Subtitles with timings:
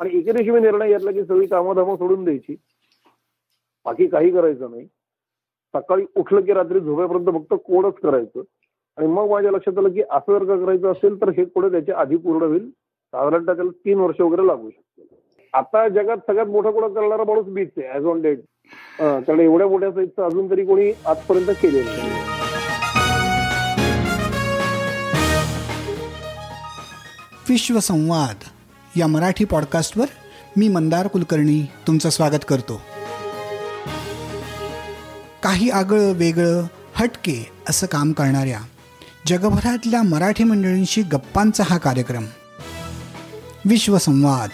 [0.00, 2.54] आणि एके दिवशी मी निर्णय घेतला की सगळी कामं सोडून द्यायची.
[3.86, 4.86] बाकी काही करायचं नाही.
[5.74, 8.42] सकाळी उठलं की रात्री झोपेपर्यंत फक्त कोडच करायचं.
[8.98, 11.96] आणि मग माझ्या लक्षात आलं की असं जर का करायचं असेल तर हे कोड त्याच्या
[12.00, 12.68] आधी पूर्ण होईल.
[13.12, 15.08] साधारणतः त्याला तीन वर्ष वगैरे लागू शकते
[15.54, 18.40] आता जगात सगळ्यात मोठा कोडा करणारा माणूस बीच आहे ऍज ऑन डेट
[18.98, 22.18] कारण एवढ्या मोठ्या साईजचं अजून तरी कोणी आजपर्यंत केलेलं नाही
[27.48, 28.44] विश्वसंवाद
[28.96, 30.06] या मराठी पॉडकास्टवर
[30.56, 32.82] मी मंदार कुलकर्णी तुमचं स्वागत करतो.
[35.42, 38.60] काही आगळं वेगळं हटके असं काम करणाऱ्या
[39.26, 42.24] जगभरातल्या मराठी मंडळींशी गप्पांचा हा कार्यक्रम.
[43.64, 44.50] विश्वसंवाद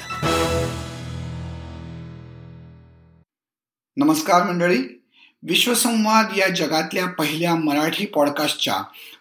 [3.97, 5.03] नमस्कार मंडळी.
[5.43, 8.77] विश्वसंवाद या जगातल्या पहिल्या मराठी पॉडकास्टच्या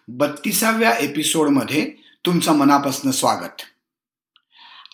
[0.08, 1.90] बत्तीसाव्या एपिसोडमध्ये
[2.26, 3.62] तुमचं मनापासून स्वागत.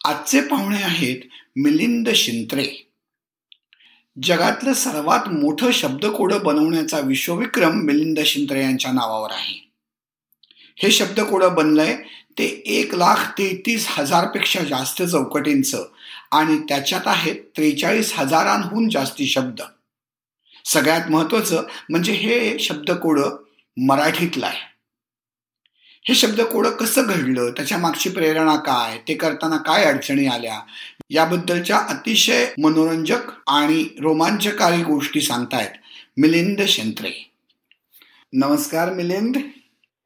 [0.05, 1.16] आजचे पाहुणे आहेत
[1.56, 2.91] मिलिंद शिंत्रे.
[4.23, 9.73] जगातलं सर्वात मोठं शब्दकोडं बनवण्याचा विश्वविक्रम मिलिंद शिंत्रे यांच्या नावावर आहे.
[10.77, 11.96] हे शब्दकोडं बनलंय
[12.38, 15.85] ते एक लाख तेहतीस हजारपेक्षा जास्त चौकटींचं
[16.32, 19.62] आणि त्याच्यात आहेत त्रेचाळीस हजारांहून जास्ती शब्द.
[20.65, 23.30] सगळ्यात महत्वाचं म्हणजे हे शब्दकोडं
[23.77, 24.71] मराठीतलं आहे.
[26.05, 27.51] हे शब्दकोड कसं घडलं?
[27.51, 28.99] त्याच्या मागची प्रेरणा काय?
[29.09, 30.59] ते करताना काय अडचणी आल्या?
[31.11, 35.71] याबद्दलच्या अतिशय मनोरंजक आणि रोमांचकारी गोष्टी सांगतायत
[36.17, 37.30] मिलिंद शेंत्रे.
[38.33, 39.37] नमस्कार मिलिंद.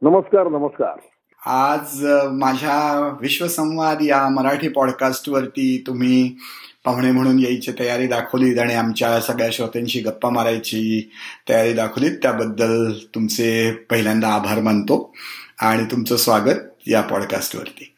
[0.03, 0.99] नमस्कार नमस्कार.
[1.47, 6.37] आज माझ्या विश्वसंवाद या मराठी पॉडकास्ट वरती तुम्ही
[6.85, 11.11] पाहुणे म्हणून यायची तयारी दाखवलीत आणि आमच्या सगळ्या श्रोत्यांशी गप्पा मारायची
[11.49, 12.19] तयारी दाखवलीत.
[12.23, 15.15] त्याबद्दल तुमचे पहिल्यांदा आभार मानतो.
[15.59, 17.95] आणि तुमचं स्वागत या पॉडकास्टवरती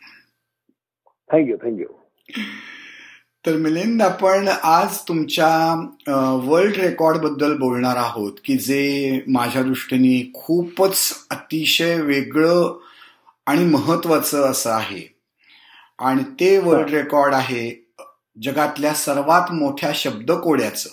[1.32, 1.86] थँक्यू थँक्यू
[3.46, 5.74] तर मिलिंद आपण आज तुमच्या
[6.44, 12.78] वर्ल्ड रेकॉर्डबद्दल बोलणार आहोत की जे माझ्या दृष्टीने खूपच अतिशय वेगळं
[13.46, 15.18] आणि महत्वाचं असं आहे.
[15.98, 17.88] आणि ते वर्ल्ड रेकॉर्ड आहे
[18.42, 20.90] जगातल्या सर्वात मोठ्या शब्दकोड्याचं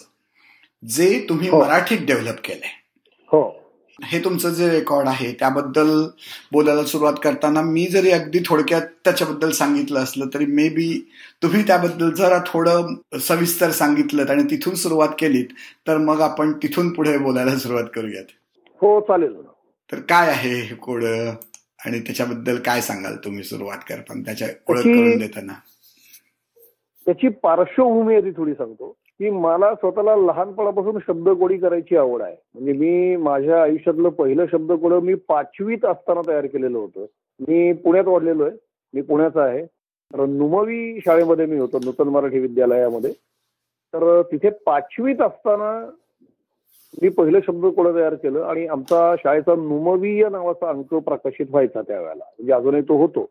[0.88, 1.64] जे तुम्ही हो.
[1.64, 2.70] मराठीत डेव्हलप केलंय.
[3.32, 3.65] हो.
[4.04, 6.08] हे तुमचं जे रेकॉर्ड आहे त्याबद्दल
[6.52, 11.10] बोलायला सुरुवात करताना मी जरी अगदी थोडक्यात त्याच्याबद्दल सांगितलं असलं तरी मे बी
[11.44, 15.46] तुम्ही त्याबद्दल जरा थोडं सविस्तर सांगितलं आणि तिथून सुरुवात केलीत
[15.88, 18.24] तर मग आपण तिथून पुढे बोलायला सुरुवात करूयात.
[18.82, 19.36] हो चालेल.
[19.92, 21.04] तर काय आहे हे कोड?
[21.86, 24.22] आणि त्याच्याबद्दल काय सांगाल तुम्ही सुरुवात करताना?
[24.26, 25.54] त्याच्या ओळख करून देताना.
[27.06, 28.98] त्याची पार्श्वभूमी आधी थोडी सांगतो.
[29.20, 32.36] की मला स्वतःला लहानपणापासून शब्दकोडी करायची आवड आहे.
[32.53, 37.06] म्हणजे मी माझ्या आयुष्यातलं पहिलं शब्दकोड मी पाचवीत असताना तयार केलेलं होतं.
[37.40, 38.58] मी पुण्यात वाढलेलो आहे.
[38.94, 39.66] मी पुण्याचा आहे.
[40.14, 43.12] तर नुमवी शाळेमध्ये मी होतो नूतन मराठी विद्यालयामध्ये.
[43.94, 45.92] तर तिथे पाचवीत असताना
[47.02, 52.24] मी पहिलं शब्दकोड तयार केलं आणि आमचा शाळेचा नुमवीय नावाचा अंक प्रकाशित व्हायचा त्यावेळेला.
[52.24, 53.30] म्हणजे अजूनही तो होतो.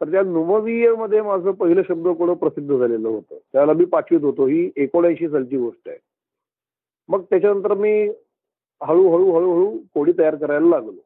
[0.00, 3.38] तर त्या नुमवीयमध्ये माझं पहिलं शब्दकोड प्रसिद्ध झालेलं होतं.
[3.52, 4.46] त्याला मी पाचवीत होतो.
[4.46, 5.98] ही एकोणऐंशी सालची गोष्ट आहे.
[7.08, 8.08] मग त्याच्यानंतर मी
[8.82, 11.04] हळूहळू हळूहळू कोडी तयार करायला लागलो.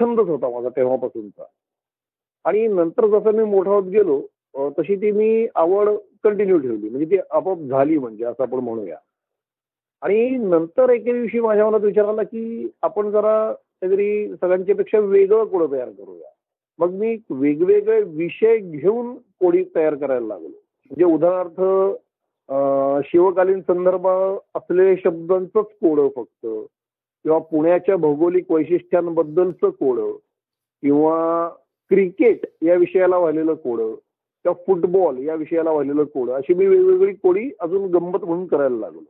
[0.00, 1.44] छंदच होता माझा तेव्हापासूनचा.
[2.44, 4.22] आणि नंतर जसं मी मोठा होत गेलो
[4.78, 5.88] तशी ती मी आवड
[6.24, 6.88] कंटिन्यू ठेवली.
[6.88, 8.96] म्हणजे ती आपोआप झाली म्हणजे असं आपण म्हणूया.
[10.02, 15.44] आणि नंतर एके दिवशी माझ्या मनात विचार आला की आपण जरा काहीतरी सगळ्यांच्या पेक्षा वेगळं
[15.44, 16.28] कोड तयार करूया.
[16.78, 20.48] मग मी वेगवेगळे विषय घेऊन कोडी तयार करायला लागलो.
[20.48, 21.60] म्हणजे उदाहरणार्थ
[23.08, 24.06] शिवकालीन संदर्भ
[24.54, 29.98] असलेले शब्दांचंच कोड फक्त किंवा पुण्याच्या भौगोलिक वैशिष्ट्यांबद्दलचं कोड
[30.82, 31.48] किंवा
[31.90, 37.50] क्रिकेट या विषयाला वाहिलेलं कोड किंवा फुटबॉल या विषयाला वाहिलेलं कोड अशी मी वेगवेगळी कोडी
[37.60, 39.00] अजून गंमत म्हणून करायला लागलो.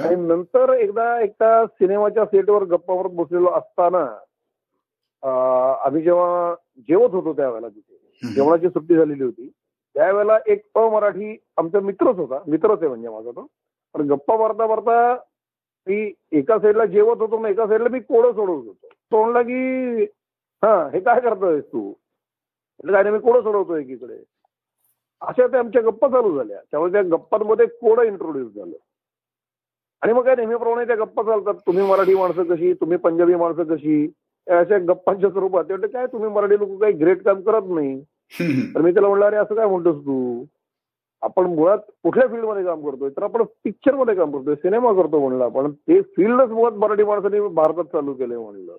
[0.00, 4.04] आणि नंतर एकदा एका सिनेमाच्या सेटवर गप्पा मारत बसलेलो असताना
[5.24, 9.50] आम्ही जेव्हा जेवत होतो त्यावेळेला तिथे जेवणाची सुट्टी झालेली होती
[9.94, 13.46] त्यावेळेला एक अमराठी आमचा मित्रच होता मित्रच आहे म्हणजे माझा तो.
[13.94, 15.14] पण गप्पा मारता मारता
[15.86, 18.86] मी एका साईडला जेवत होतो मग एका साईडला मी कोडं सोडवत होतो.
[18.86, 20.02] तो म्हणला की
[20.62, 21.92] हा हे काय करतोय तू?
[22.92, 24.24] काय नाही मी कोडं सोडवतो एकीकडे.
[25.20, 26.58] अशा त्या आमच्या गप्पा चालू झाल्या.
[26.70, 28.76] त्यामुळे त्या गप्पांमध्ये कोडं इंट्रोड्यूस झालं.
[30.02, 32.72] आणि मग काय नेहमीप्रमाणे त्या गप्पा चालतात तुम्ही मराठी माणसं कशी?
[32.72, 34.12] तुम्ही पंजाबी माणसं कशी?
[34.50, 35.64] अशा गप्पांच्या स्वरूपात.
[35.64, 38.00] ते काय तुम्ही मराठी लोक काही ग्रेट काम करत नाही.
[38.74, 40.44] तर मी त्याला म्हणलं अरे असं काय म्हणतोस तू?
[41.22, 43.10] आपण मुळात कुठल्या फील्डमध्ये काम करतोय?
[43.10, 45.70] तर आपण पिक्चरमध्ये काम करतोय सिनेमा करतो म्हणलं आपण.
[45.70, 48.72] ते फील्डच मुळात मराठी माणसाने भारतात चालू केलंय म्हणलं.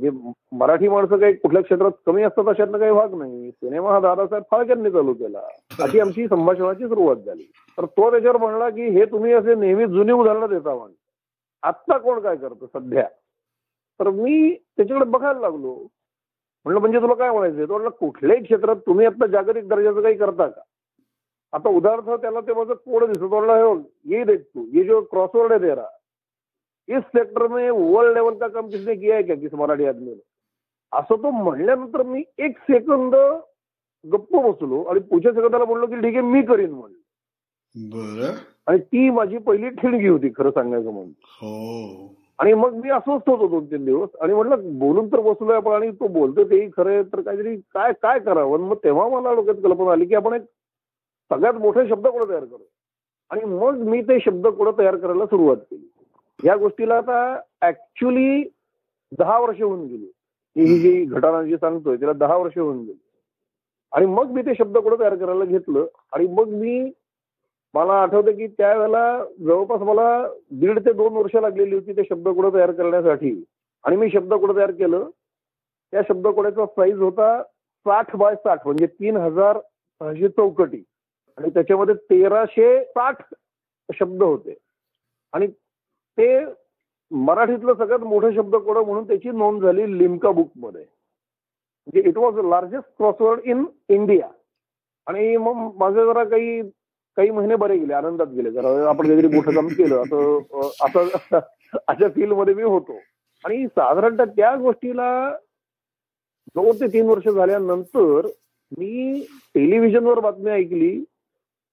[0.00, 0.10] जे
[0.52, 3.50] मराठी माणसं काही कुठल्या क्षेत्रात कमी असतात अशातनं काही भाग नाही.
[3.50, 5.40] सिनेमा हा दादासाहेब फाळकेंनी चालू केला.
[5.82, 7.42] अशी आमची संभाषणाची सुरुवात झाली.
[7.78, 10.90] तर तो त्याच्यावर म्हणला की हे तुम्ही असे नेहमी जुनी उदाहरणं देता म्हण.
[11.62, 13.04] आत्ता कोण काय करतं सध्या?
[14.00, 15.74] तर मी त्याच्याकडे बघायला लागलो.
[16.64, 20.46] म्हणलं म्हणजे तुला काय म्हणायचं तो म्हणलं कुठल्याही क्षेत्रात तुम्ही आता जागतिक दर्जाचं काही करता
[20.46, 20.60] का?
[21.52, 25.58] आता उदाहरणार्थ त्याला ते माझं कोड दिसत म्हणलं हे देख तू ये जो क्रॉसवर्ड है
[25.58, 25.86] तेरा
[26.88, 30.22] इस सेक्टर में वर्ल्ड लेवल का काम किसने किया है क्या किस मराठी आदमी ने?
[30.92, 33.14] असं तो म्हणल्यानंतर मी एक सेकंद
[34.12, 36.98] गप्प बसलो आणि पुढच्या सेकंदाला बोललो की ठीक आहे मी करीन म्हणलं.
[37.90, 38.34] बर.
[38.66, 41.12] आणि ती माझी पहिली ठिणगी होती खरं सांगायचं म्हणून.
[41.24, 42.23] हो.
[42.38, 44.08] आणि मग मी अस्वस्थ होतो दोन तीन दिवस.
[44.20, 48.18] आणि म्हटलं बोलून तर बसलोय आपण आणि तो बोलतो तेही खरं तर काहीतरी काय काय
[48.18, 48.58] करावं?
[48.58, 50.42] मग तेव्हा मला डोक्यात कल्पना आली की आपण एक
[51.30, 52.64] सगळ्यात मोठे शब्दकोड तयार करू?
[53.30, 55.90] आणि मग मी ते शब्दकोड तयार करायला सुरुवात केली.
[56.44, 58.50] या गोष्टीला आता ऍक्च्युली
[59.18, 60.10] दहा वर्ष होऊन गेली.
[60.56, 62.98] ही ही जी घटना जी सांगतोय त्याला दहा वर्ष होऊन गेली.
[63.92, 65.86] आणि मग मी ते शब्दकोड तयार करायला घेतलं?
[66.12, 66.90] आणि मग मी
[67.74, 70.06] मला आठवतं की त्यावेळेला जवळपास मला
[70.60, 73.44] दीड ते दोन वर्ष लागलेली होती ते शब्दकोडं तयार करण्यासाठी.
[73.84, 75.08] आणि मी शब्दकोडं तयार केलं?
[75.92, 77.42] त्या शब्दकोड्याचा साईज होता
[77.86, 80.82] साठ बाय साठ म्हणजे तीन हजार सहाशे चौकटी.
[81.38, 83.22] आणि त्याच्यामध्ये तेराशे साठ
[83.88, 84.54] शब्द होते.
[85.32, 85.46] आणि
[86.18, 86.44] ते
[87.10, 90.80] मराठीतलं सगळ्यात मोठं शब्दकोड म्हणून त्याची नोंद झाली लिम्का बुकमध्ये.
[90.80, 94.28] म्हणजे it was largest crossword in India
[95.06, 96.60] आणि मग माझं जरा काही
[97.16, 98.50] काही महिने बरे गेले आनंदात गेले.
[98.50, 100.38] जरा आपण काहीतरी मोठं काम केलं असं
[100.80, 101.38] असं
[101.88, 102.96] अशा फील्डमध्ये मी होतो.
[103.44, 105.36] आणि साधारणतः त्या गोष्टीला
[106.54, 108.26] दोन ते तीन वर्ष झाल्यानंतर
[108.78, 111.04] मी टेलिव्हिजनवर बातमी ऐकली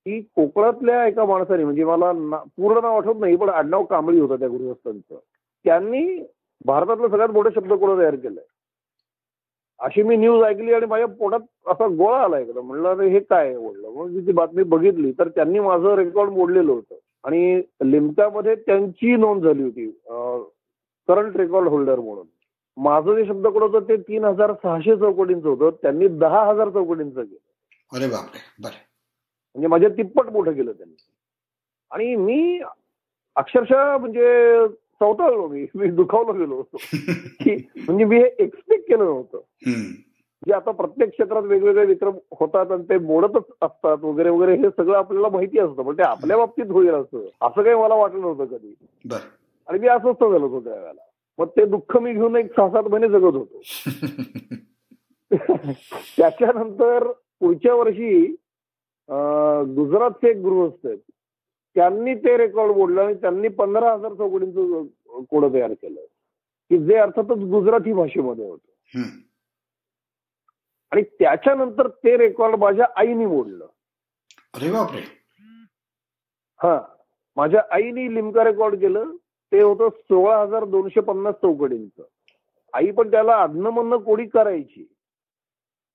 [0.06, 4.36] की कोकणातल्या एका माणसाने म्हणजे मला ना- पूर्ण नाव आठवत नाही पण आडनाव कांबळी होतं
[4.36, 5.20] त्या गृहस्थांचं.
[5.64, 6.24] त्यांनी
[6.66, 8.44] भारतातलं सगळ्यात मोठं शब्दकोड तयार केलंय?
[9.82, 13.48] अशी मी न्यूज ऐकली आणि माझ्या पोटात असा गोळा आला एकदम म्हणलं अरे हे काय
[13.48, 13.90] आहे?" म्हणलं.
[13.90, 15.12] मग मी ती बातमी बघितली.
[15.12, 16.96] तर त्यांनी माझं रेकॉर्ड मोडलेलं होतं.
[17.24, 19.90] आणि लिमकामध्ये त्यांची नोंद झाली होती
[21.08, 22.26] करंट रेकॉर्ड होल्डर म्हणून.
[22.78, 25.78] माझं जे शब्दकोड होतं ते तीन हजार सहाशे चौकटींचं होतं.
[25.82, 27.98] त्यांनी दहा हजार चौकटींचं केलं.
[27.98, 28.40] अरे बापरे.
[28.64, 28.70] बर.
[29.56, 30.96] म्हणजे माझ्या तिप्पट मोठं केलं त्यांनी.
[31.92, 32.62] आणि मी
[33.36, 34.58] अक्षरशः म्हणजे
[35.02, 35.66] चौटाळलो मी.
[35.76, 36.78] मी दुखावलो गेलो होतो.
[37.40, 39.40] की म्हणजे मी हे एक्सपेक्ट केलं नव्हतं.
[40.48, 44.98] जे आता प्रत्येक क्षेत्रात वेगवेगळे विक्रम होतात आणि ते मोडतच असतात वगैरे वगैरे हे सगळं
[44.98, 45.84] आपल्याला माहिती असतं.
[45.84, 47.26] पण ते आपल्या बाबतीत होईल असं.
[47.42, 48.74] असं काही मला वाटलं नव्हतं कधी.
[49.68, 51.02] आणि मी अस्वस्थ झालो होतो त्यावेळेला
[51.40, 53.62] मग ते दुःख मी घेऊन एक सहा सात महिने जगत होतो.
[56.18, 58.36] त्याच्यानंतर पुढच्या वर्षी
[59.76, 60.98] गुजरातचे एक गृहस्थ आहेत.
[61.76, 64.84] त्यांनी ते रेकॉर्ड मोडलं आणि त्यांनी पंधरा हजार चौकटींचं
[65.30, 66.02] कोड तयार केलं.
[66.70, 69.00] की जे अर्थातच गुजराती भाषेमध्ये होतं.
[70.92, 73.66] आणि त्याच्यानंतर ते रेकॉर्ड माझ्या आईनी मोडलं.
[74.54, 75.02] अरे बापरे.
[76.64, 76.82] हा.
[77.36, 79.12] माझ्या आईनी लिमका रेकॉर्ड केलं.
[79.52, 82.04] ते होतं सोळा हजार दोनशे पन्नास चौकटींचं
[82.74, 84.96] आई पण त्याला आधनं म्हणणं कोडी करायची.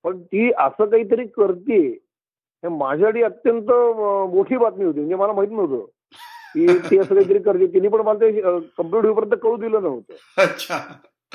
[0.03, 2.06] पण ती असं काहीतरी करते
[2.63, 3.71] हे माझ्यासाठी अत्यंत
[4.33, 4.99] मोठी बातमी होती.
[4.99, 5.85] म्हणजे मला माहीत नव्हतं.
[6.55, 7.67] की ती असं काहीतरी करते.
[7.67, 8.31] तिने पण मला ते
[8.77, 10.13] कंप्लीट होईपर्यंत कळू दिलं नव्हतं.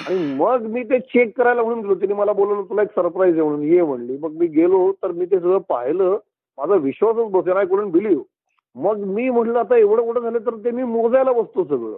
[0.08, 1.94] आणि मग मी ते चेक करायला म्हणून गेलो.
[1.94, 3.62] तिने मला बोलवलं तुला एक सरप्राईज आहे म्हणून.
[3.62, 4.16] ये म्हणली.
[4.18, 6.18] मग मी गेलो तर मी ते सगळं पाहिलं.
[6.58, 8.22] माझा विश्वासच बसेना आय कुडून बिलीव्ह
[8.76, 11.96] मग मी म्हटलं आता एवढं मोठं झालं तर ते मी मोजायला बसतो सगळं.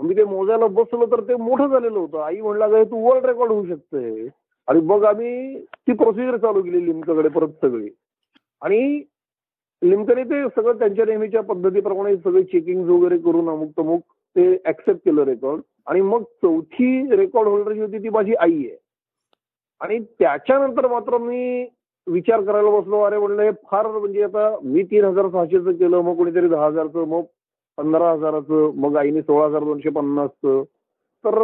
[0.00, 2.20] मी ते मोजायला बसलो तर ते मोठं झालेलं होतं.
[2.20, 4.26] आई म्हणला "अगं, तू वर्ल्ड रेकॉर्ड होऊ शकतंय.
[4.68, 7.88] आणि मग आम्ही ती प्रोसिजर चालू केली लिमकाकडे परत सगळी.
[8.62, 9.02] आणि
[9.82, 14.00] लिमकने ते सगळं त्यांच्या नेहमीच्या पद्धतीप्रमाणे सगळे चेकिंग वगैरे करून अमुक तमुक
[14.36, 18.76] ते ऍक्सेप्ट केलं रेकॉर्ड आणि मग चौथी रेकॉर्ड होल्डर जी होती ती माझी आई आहे.
[19.80, 21.66] आणि त्याच्यानंतर मात्र मी
[22.06, 26.16] विचार करायला बसलो अरे म्हणलं हे फार म्हणजे आता मी तीन हजार सहाशेचं केलं मग
[26.16, 27.22] कोणीतरी दहा हजारचं मग
[27.78, 30.62] पंधरा हजाराचं मग आईने सोळा हजार दोनशे पन्नासचं.
[31.24, 31.38] तर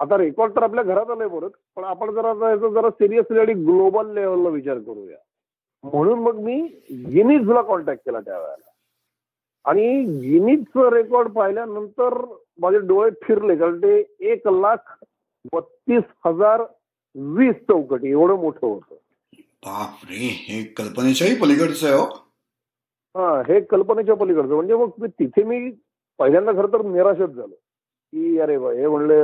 [0.00, 3.52] आता रेकॉर्ड तर आपल्या घरात आलंय परत पण आपण जरा आता याचा जरा सिरियसली आणि
[3.64, 5.16] ग्लोबल लेवलला विचार करूया.
[5.82, 8.70] म्हणून मग मी गिनीजला कॉन्टॅक्ट केला त्यावेळेला.
[9.64, 12.24] आणि गिनीजचं रेकॉर्ड पाहिल्यानंतर
[12.58, 15.04] माझे डोळे फिरले कारण ते एक लाख
[15.52, 16.62] बत्तीस हजार
[17.14, 18.94] वीस चौकटी एवढं मोठं होतं.
[19.66, 22.04] बापरे हे कल्पनेच्याही पलीकडचं आहे हो.
[23.14, 24.54] हा हे कल्पनेच्या पलीकडचं.
[24.54, 25.70] म्हणजे मग तिथे मी
[26.18, 27.54] पहिल्यांदा खरं तर निराशच झालो.
[28.12, 29.14] की अरे बा हे म्हणले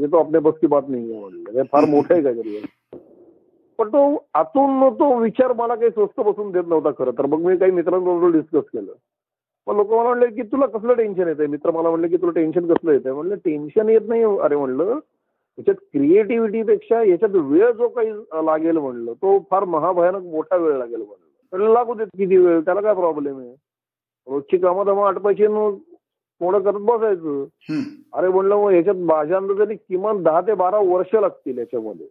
[0.00, 1.50] हे तो आपल्या बस की बात नाही म्हणलं.
[1.50, 2.64] हे फार मोठं आहे काहीतरी.
[3.78, 7.26] पण तो आतून तो विचार मला काही स्वस्त बसून देत नव्हता खरं तर.
[7.26, 8.92] मग मी काही मित्रांबरोबर डिस्कस केलं.
[9.66, 11.46] मग लोक मला म्हणले की तुला कसलं टेन्शन येतंय?
[11.46, 13.12] मित्र मला म्हणले की तुला टेन्शन कसलं येतंय?
[13.12, 14.22] म्हणलं टेन्शन येत नाही.
[14.22, 14.98] अरे म्हणलं
[15.58, 18.10] याच्यात क्रिएटिव्हिटीपेक्षा याच्यात वेळ जो काही
[18.46, 21.26] लागेल म्हणलं तो फार महाभयानक मोठा वेळ लागेल म्हणलं.
[21.52, 22.60] तर लागू देत किती वेळ?
[22.60, 23.54] त्याला काय प्रॉब्लेम आहे?
[24.26, 25.46] रोजची कामं धामं आटपायची
[26.40, 27.44] थोडं करत बसायचं.
[28.12, 32.06] अरे म्हणलं मग याच्यात माझ्या अंदाजाने किमान दहा ते बारा वर्ष लागतील याच्यामध्ये.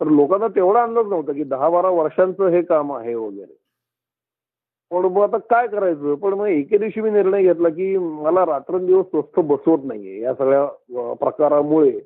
[0.00, 3.56] तर लोकांना तेवढा अंदाज नव्हता की दहा बारा वर्षांचं हे काम आहे वगैरे.
[4.90, 6.14] पण मग आता काय करायचं?
[6.14, 10.66] पण मग एके दिवशी मी निर्णय घेतला की मला रात्रंदिवस स्वस्थ बसवत नाहीये या सगळ्या
[11.14, 12.00] प्रकारामुळे.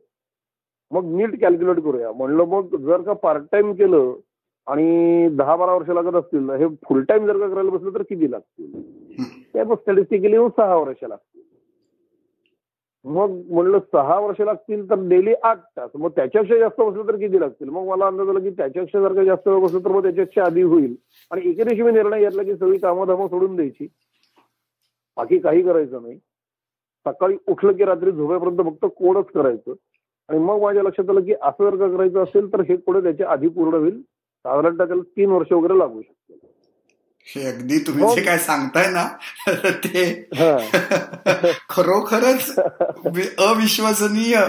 [0.91, 2.13] मग नीट कॅल्क्युलेट करूया.
[2.13, 4.13] म्हणलं मग जर का पार्ट टाइम केलं
[4.67, 8.31] आणि दहा बारा वर्ष लागत असतील हे फुल टाइम जर का करायला बसलं तर किती
[8.31, 8.73] लागतील?
[9.53, 11.43] त्या मग स्टॅटिस्टिकली सहा वर्ष लागतील.
[13.05, 15.91] मग म्हणलं सहा वर्ष लागतील तर डेली आठ तास.
[15.95, 17.69] मग त्याच्यापेक्षा जास्त बसलं तर किती लागतील?
[17.69, 20.63] मग मला अंदाज आला की त्याच्यापेक्षा जर का जास्त वेळ बसलं तर मग त्याच्यापेक्षा आधी
[20.63, 20.95] होईल.
[21.31, 23.87] आणि एके दिवशी मी निर्णय घेतला की सगळी कामं सोडून द्यायची.
[25.17, 26.19] बाकी काही करायचं नाही.
[27.07, 29.75] सकाळी उठलं की रात्री झोपेपर्यंत फक्त कोडच करायचं.
[30.29, 33.29] आणि मग माझ्या लक्षात आलं की असं जर का करायचं असेल तर हे कोड त्याच्या
[33.29, 34.03] आधी पूर्ण होईल.
[34.45, 36.22] साधारणतः त्याला तीन वर्ष वगैरे लागू शकतात.
[37.26, 38.14] हे अगदी तुम्ही.
[38.14, 39.09] जे काय सांगताय ना
[39.85, 40.29] ते.
[41.69, 42.59] खरोखरच
[43.38, 44.41] अविश्वसनीय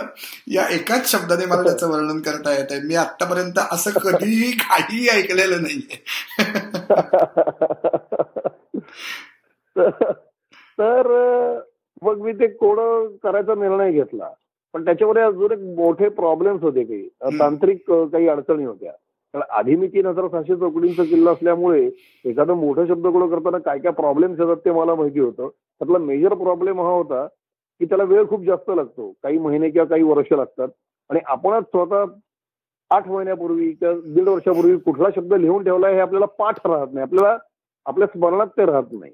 [0.47, 5.61] या एकाच शब्दाने मला त्याचं वर्णन करता येत आहे मी आतापर्यंत असं कधीही काहीही ऐकलेलं
[5.61, 6.03] नाहीये
[10.77, 11.07] तर
[12.01, 12.79] मग मी ते कोड
[13.23, 14.29] करायचा निर्णय घेतला
[14.73, 17.39] पण त्याच्यामध्ये अजून एक मोठे प्रॉब्लेम्स होते काही.
[17.39, 18.91] तांत्रिक काही अडचणी होत्या
[19.33, 21.89] कारण आधी मी तीन हजार सहाशे चौकडींचा किल्ला असल्यामुळे
[22.25, 25.47] एखादं मोठं शब्दकोड करताना काय काय प्रॉब्लेम्स येतात ते मला माहिती होतं.
[25.47, 27.27] त्यातला मेजर प्रॉब्लेम हा होता
[27.79, 29.13] की त्याला वेळ खूप जास्त लागतो.
[29.23, 30.67] काही महिने किंवा काही वर्ष लागतात.
[31.09, 32.05] आणि आपणच स्वतः
[32.89, 37.01] आठ महिन्यापूर्वी किंवा दीड वर्षापूर्वी कुठला शब्द लिहून ठेवला हे आपल्याला पाठ राहत नाही.
[37.01, 37.37] आपल्याला
[37.85, 39.11] आपल्या स्मरणात ते राहत नाही.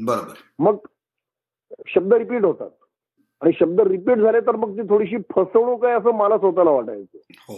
[0.00, 0.32] बरोबर.
[0.58, 0.76] मग
[1.86, 2.70] शब्द रिपीट होतात.
[3.40, 7.18] आणि शब्द रिपीट झाले तर मग ती थोडीशी फसवणूक आहे असं मला स्वतःला वाटायचं.
[7.48, 7.54] हो.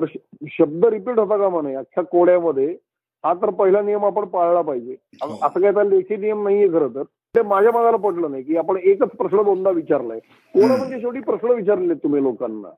[0.00, 0.04] तर
[0.48, 2.76] शब्द रिपीट होता का म्हणे अख्ख्या कोड्यामध्ये
[3.24, 4.96] हा तर पहिला नियम आपण पाळला पाहिजे.
[5.22, 5.38] हो.
[5.42, 7.02] असं काही तर लेखी नियम नाहीये खरं तर.
[7.02, 10.18] ते माझ्या मनाला पटलं नाही की आपण एकच प्रश्न दोनदा विचारलाय.
[10.54, 10.70] कोण.
[10.70, 12.68] म्हणजे शेवटी प्रश्न विचारले तुम्ही लोकांना.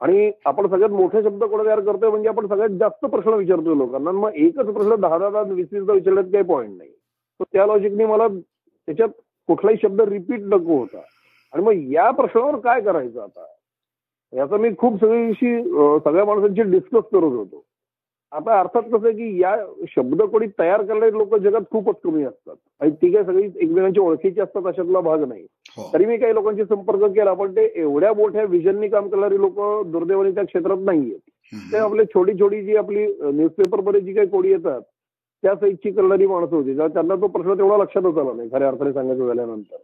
[0.00, 4.10] आणि आपण सगळ्यात मोठे शब्द कोड तयार करतोय म्हणजे आपण सगळ्यात जास्त प्रश्न विचारतोय लोकांना.
[4.10, 6.90] मग एकच प्रश्न दहा दहा दहा वीस वीसदा विचारण्यात काही पॉईंट नाही.
[7.40, 8.28] तर त्या लॉजिकने मला
[8.86, 9.08] त्याच्यात
[9.46, 10.98] कुठलाही शब्द रिपीट नको होता.
[11.52, 13.44] आणि मग या प्रश्नावर काय करायचं आता?
[14.32, 17.64] याचा मी खूप सगळीशी अं, सगळ्या माणसांशी डिस्कस करत होतो.
[18.32, 19.56] आता अर्थात कसं आहे की या
[19.88, 22.54] शब्दकोडी तयार करणारे लोक जगात खूपच कमी असतात.
[22.80, 25.46] आणि ती काय सगळी एकमेकांची ओळखीची असतात अशातला भाग नाही.
[25.76, 25.90] हो.
[25.92, 30.30] तरी मी काही लोकांशी संपर्क केला पण ते एवढ्या मोठ्या विजननी काम करणारी लोक दुर्दैवाने
[30.30, 31.18] त्या क्षेत्रात नाहीयेत.
[31.72, 31.76] ते.
[31.76, 34.80] आपले छोटी छोटी जी आपली न्यूजपेपरमध्ये जी काही कोडी येतात
[35.42, 36.76] त्या साईजची करणारी माणसं होती.
[36.76, 39.76] त्यांना तो प्रश्न तेवढा लक्षातच आला नाही खऱ्या अर्थाने सांगायचं झाल्यानंतर.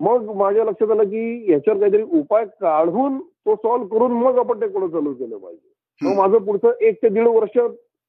[0.00, 4.68] मग माझ्या लक्षात आलं की याच्यावर काहीतरी उपाय काढून तो सॉल्व्ह करून मग आपण ते
[4.68, 5.68] कोण चालू केलं पाहिजे.
[6.00, 6.16] मग.
[6.16, 7.58] माझं पुढचं एक ते दीड वर्ष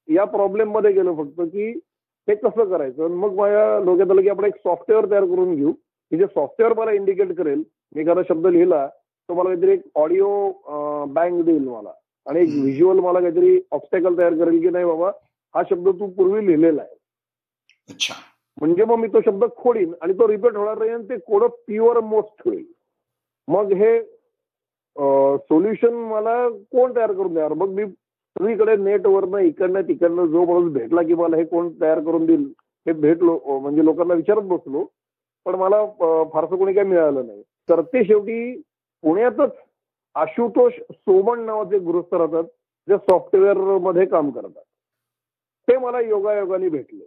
[0.08, 1.72] या प्रॉब्लेममध्ये गेलं फक्त की
[2.28, 3.08] ते कसं करायचं?
[3.08, 5.72] मग माझ्या डोक्यात आलं की आपण एक सॉफ्टवेअर तयार करून घेऊ.
[6.12, 7.64] की जे सॉफ्टवेअर मला इंडिकेट करेल.
[7.96, 8.88] मी एखादा शब्द लिहिला
[9.30, 10.28] तो मला काहीतरी एक ऑडिओ
[11.14, 11.92] बँक देईल मला.
[12.26, 12.50] आणि एक.
[12.62, 15.12] व्हिज्युअल मला काहीतरी ऑब्स्टॅकल तयार करेल की नाही बाबा
[15.56, 16.96] हा शब्द तू पूर्वी लिहिलेला आहे.
[17.90, 18.14] अच्छा.
[18.58, 22.00] म्हणजे मग मी तो शब्द खोडीन आणि तो रिपीट होणार नाही आणि ते कोड प्युअर
[22.04, 22.66] मोस्ट होईल
[23.48, 24.00] मग हे
[25.50, 27.54] सोल्युशन मला कोण तयार करून देणार?
[27.54, 32.26] मग मी सगळीकडे नेटवरनं इकडनं तिकडनं जो माणूस भेटला की मला हे कोण तयार करून
[32.26, 32.46] देईल
[32.86, 34.84] हे भेटलो म्हणजे लोकांना विचारत बसलो
[35.46, 35.86] पण मला
[36.34, 37.42] फारसं कोणी काही मिळालं नाही.
[37.70, 38.62] तर ते शेवटी
[39.04, 39.52] पुण्यातच
[40.16, 42.44] आशुतोष सोमण नावाचे गृहस्थ राहतात
[42.88, 44.64] जे सॉफ्टवेअरमध्ये काम करतात.
[45.68, 47.06] ते मला योगायोगाने भेटले.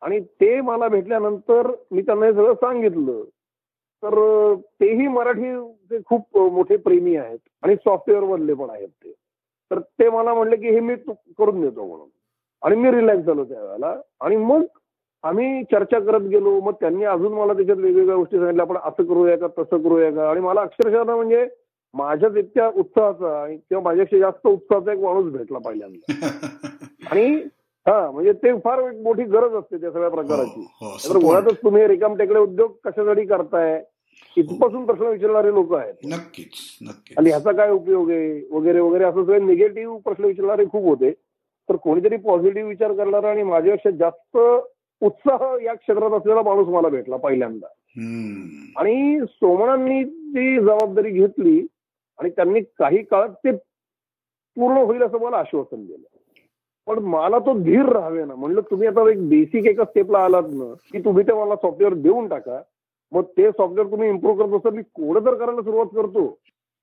[0.00, 3.22] आणि ते मला भेटल्यानंतर मी त्यांना हे सगळं सांगितलं.
[4.02, 5.56] तर तेही मराठी
[6.06, 9.12] खूप मोठे प्रेमी आहेत आणि सॉफ्टवेअर मधले पण आहेत ते.
[9.70, 10.94] तर ते मला म्हणले की हे मी
[11.38, 12.08] करून देतो म्हणून.
[12.62, 14.62] आणि मी रिलॅक्स झालो त्यावेळेला आणि मग
[15.22, 16.60] आम्ही चर्चा करत गेलो.
[16.60, 18.66] मग त्यांनी अजून मला त्याच्यात वेगवेगळ्या गोष्टी सांगितल्या.
[18.66, 20.30] आपण असं करूया का तसं करूया का?
[20.30, 21.48] आणि मला अक्षरशः म्हणजे
[21.94, 26.06] माझ्याच इतक्या उत्साहाचा किंवा माझ्यापेक्षा जास्त उत्साहाचा एक माणूस भेटला पहिल्यांदा.
[27.10, 27.44] आणि
[27.88, 30.66] हा म्हणजे ते फार एक मोठी गरज असते त्या सगळ्या प्रकाराची.
[30.80, 31.18] हो, हो, तर.
[31.18, 33.82] मुळातच तुम्ही रिकाम टेकडे उद्योग कशासाठी करताय
[34.36, 35.94] इथपासून प्रश्न विचारणारे लोक आहेत.
[36.04, 37.18] नक्कीच नक्कीच.
[37.18, 41.10] आणि ह्याचा काय उपयोग आहे वगैरे वगैरे असं सगळे निगेटिव्ह प्रश्न विचारणारे खूप होते.
[41.68, 44.38] तर कोणीतरी पॉझिटिव्ह विचार करणारा आणि माझ्यापेक्षा जास्त
[45.02, 47.66] उत्साह या क्षेत्रात असलेला माणूस मला भेटला पहिल्यांदा.
[48.76, 51.66] आणि सोमणांनी ती जबाबदारी घेतली
[52.18, 53.52] आणि त्यांनी काही काळात ते
[54.56, 56.13] पूर्ण होईल असं मला आश्वासन दिलं.
[56.86, 60.72] पण मला तो धीर राहावे ना म्हणलं तुम्ही आता एक बेसिक एका स्टेपला आलात ना
[60.92, 62.60] की तुम्ही ते मला सॉफ्टवेअर देऊन टाका.
[63.12, 66.26] मग ते सॉफ्टवेअर तुम्ही इम्प्रूव्ह करत असता मी कोड जर करायला सुरुवात करतो.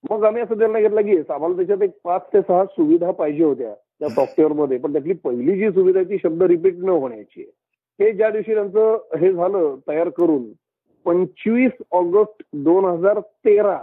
[0.10, 3.74] मग आम्ही असं त्यांना घेतलं की आम्हाला त्याच्यात एक पाच ते सहा सुविधा पाहिजे होत्या
[3.74, 7.42] त्या सॉफ्टवेअरमध्ये पण त्यातली पहिली जी सुविधा आहे ती शब्द रिपीट न होण्याची
[8.00, 10.44] हे ज्या दिवशी त्यांचं हे झालं तयार करून
[11.06, 13.78] पंचवीस ऑगस्ट दोन हजार तेरा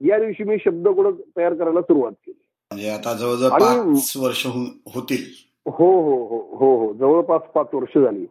[0.00, 2.43] या दिवशी मी शब्दकोड तयार करायला सुरुवात केली.
[2.74, 5.24] म्हणजे आता जवळजवळ पाच वर्ष हो- होतील.
[5.66, 6.92] हो हो हो हो हो.
[6.94, 8.26] जवळपास पाच वर्ष झाली.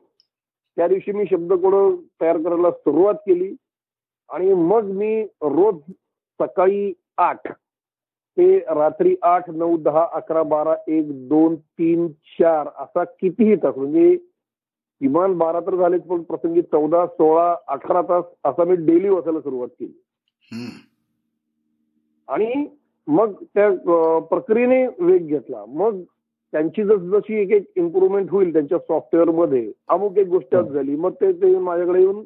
[0.76, 3.56] त्या दिवशी मी शब्दकोड तयार करायला सुरुवात केली.
[4.30, 5.76] आणि मग मी रोज
[6.42, 7.40] सकाळी आठ
[8.38, 13.78] ते रात्री आठ नऊ दहा अकरा बारा एक दोन तीन चार असा कितीही तास.
[13.78, 14.16] म्हणजे
[15.00, 19.68] किमान बारा तर झालेच पण प्रसंगी चौदा सोळा अठरा तास असा मी डेली वाचायला सुरुवात
[19.68, 20.00] केली.
[22.28, 22.66] आणि
[23.07, 23.69] मग त्या
[24.29, 25.63] प्रक्रियेने वेग घेतला.
[25.67, 26.01] मग
[26.53, 30.95] त्यांची जसजशी एक एक इम्प्रुव्हमेंट होईल त्यांच्या सॉफ्टवेअरमध्ये अमुक एक गोष्ट आज झाली.
[30.95, 32.25] मग ते ते माझ्याकडे येऊन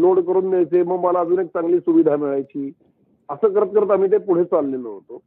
[0.00, 0.82] लोड करून द्यायचे.
[0.82, 2.70] मग मला अजून एक चांगली सुविधा मिळायची.
[3.28, 5.20] असं करत करत आम्ही ते पुढे चाललेलो होतो.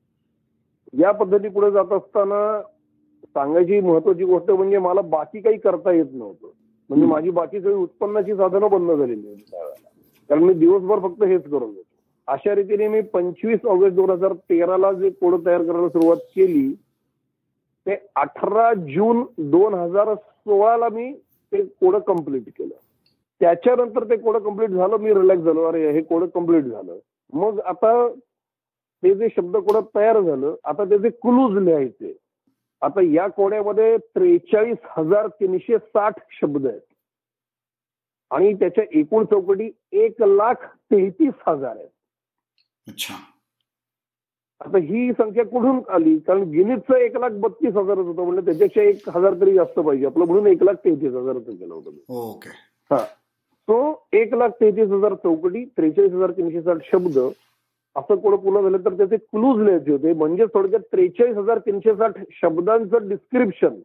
[0.93, 2.61] या पद्धती पुढे जात असताना
[3.25, 6.47] सांगायची महत्वाची गोष्ट म्हणजे मला बाकी काही करता येत नव्हतं.
[6.89, 9.87] म्हणजे माझी बाकी सगळी उत्पन्नाची साधनं बंद झालेली होती त्यावेळेला
[10.29, 11.81] कारण मी दिवसभर फक्त हेच करत होतो.
[12.27, 16.73] अशा रीतीने मी पंचवीस ऑगस्ट दोन हजार तेराला जे कोड तयार करायला सुरुवात केली
[17.85, 21.11] ते अठरा जून दोन हजार सोळाला मी
[21.51, 22.73] ते कोड कंप्लीट केलं.
[23.41, 25.63] त्याच्यानंतर ते कोड कंप्लीट झालं मी रिलॅक्स झालो.
[25.63, 26.97] अरे हे कोड कंप्लीट झालं.
[27.33, 28.07] मग आता
[29.03, 32.13] ते जे शब्द कोड तयार झालं आता त्याचे क्लूज लिहायचे
[32.81, 36.81] आता या कोड्यामध्ये त्रेचाळीस हजार तीनशे साठ शब्द आहेत.
[38.31, 39.69] आणि त्याच्या एकूण चौकटी
[40.03, 41.89] एक लाख तेहतीस हजार आहेत.
[42.88, 43.15] अच्छा.
[44.61, 46.17] आता ही संख्या कुठून आली?
[46.27, 50.05] कारण गिनीजचं एक लाख बत्तीस हजारच होतं म्हणजे त्याच्यापेक्षा एक हजार तरी जास्त पाहिजे.
[50.05, 51.91] आपलं म्हणून एक लाख तेहतीस हजाराचं केलं होतं.
[52.13, 52.50] ओके.
[52.91, 53.03] हा.
[53.67, 57.17] सो एक लाख तेहतीस हजार चौकटी त्रेचाळीस हजार तीनशे साठ शब्द
[57.95, 60.13] असं कोण पूर्ण झालं तर त्याचे क्लूज लिहायचे होते.
[60.13, 63.79] म्हणजे थोडक्यात त्रेचाळीस हजार तीनशे साठ शब्दांचं डिस्क्रिप्शन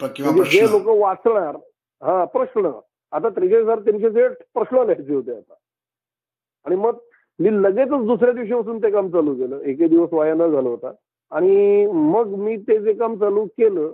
[0.00, 1.56] म्हणजे जे लोक वाचणार
[2.02, 2.70] हा प्रश्न.
[3.12, 5.54] आता त्रेचाळीस हजार तीनशे साठ प्रश्न लिहायचे होते आता.
[6.66, 6.96] आणि मग
[7.38, 9.60] मी लगेचच दुसऱ्या दिवशीपासून ते काम चालू केलं.
[9.60, 10.92] एके दिवस वाया न झालं होता
[11.32, 13.92] आणि मग मी ते जे काम चालू केलं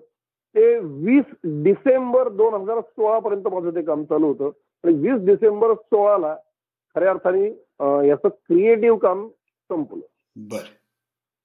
[0.54, 4.50] ते वीस डिसेंबर दोन हजार सोळा पर्यंत माझं ते काम चालू होतं.
[4.84, 6.34] आणि वीस डिसेंबर सोळाला
[6.96, 7.46] खऱ्या अर्थाने
[8.08, 9.26] याचं क्रिएटिव्ह काम
[9.70, 10.00] संपलं.
[10.36, 10.64] बर.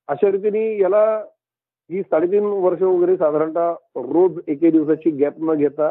[0.07, 1.03] अशा रीतीने याला
[1.89, 5.89] ही साडेतीन वर्ष वगैरे साधारणतः रोज एके दिवसाची गॅप न घेता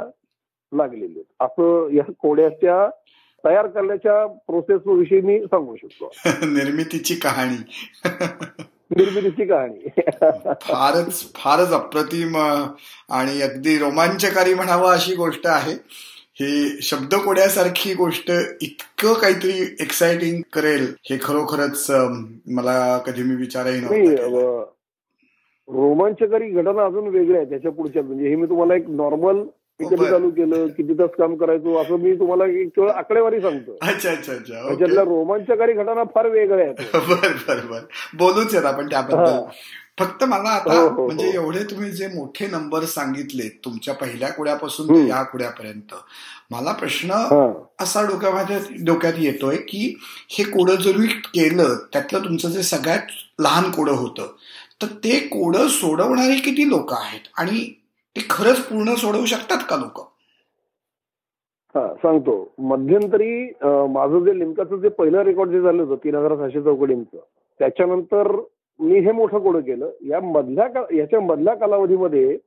[0.73, 1.23] लागलेली.
[1.41, 2.89] असं या कोड्याच्या
[3.45, 6.13] तयार करण्याच्या प्रोसेस विषयी मी सांगू शकतो.
[6.47, 7.57] निर्मितीची कहाणी.
[8.91, 9.89] निर्मितीची कहाणी.
[10.63, 12.37] फारच फारच अप्रतिम
[13.11, 15.75] आणि अगदी रोमांचकारी म्हणावं अशी गोष्ट आहे.
[16.41, 21.87] ही शब्दकोड्यासारखी गोष्ट इतकं काहीतरी एक्साइटिंग करेल हे खरोखरच
[22.47, 24.65] मला कधी मी विचारही नाही नव्हता
[25.69, 28.03] रोमांचकारी घटना अजून वेगळ्या आहेत त्याच्या पुढच्या.
[28.03, 29.43] म्हणजे हे मी तुम्हाला एक नॉर्मल
[29.81, 30.11] बरं.
[30.11, 34.33] चालू केलं किती तास काम करायचो असं मी तुम्हाला एक केवळ आकडेवारी सांगतो अच्छा अच्छा
[34.33, 34.67] अच्छा.
[34.67, 37.81] त्याच्यातल्या रोमांचकारी घटना फार वेगळ्या आहेत बर बर बर
[38.19, 39.41] बोलूच येत आपण त्याबद्दल.
[39.99, 41.33] फक्त मला आता हो, हो, म्हणजे हो.
[41.35, 45.07] एवढे तुम्ही जे मोठे नंबर सांगितले तुमच्या पहिल्या कुड्यापासून ते.
[45.09, 45.95] या कुड्यापर्यंत
[46.51, 47.13] मला प्रश्न
[47.81, 49.95] असा डोक्यामध्ये डोक्यात येतोय की
[50.31, 54.33] हे कोडं जर मी केलं त्यातलं तुमचं जे सगळ्यात लहान कोडं होतं
[54.83, 57.69] तर ते कोडं सोडवणारे किती लोक आहेत आणि
[58.17, 60.01] ते खरंच पूर्ण सोडवू शकतात का लोक?
[61.75, 62.53] हा सांगतो.
[62.59, 67.19] मध्यंतरी माझं जे लिमकाचं जे पहिलं रेकॉर्ड जे झालं होतं तीन हजार सहाशे चौकडींचं
[67.59, 68.41] त्याच्यानंतर
[68.81, 69.91] मी हे मोठं कोडं केलं.
[70.01, 72.39] या मधल्या का- याच्या मधल्या कालावधीमध्ये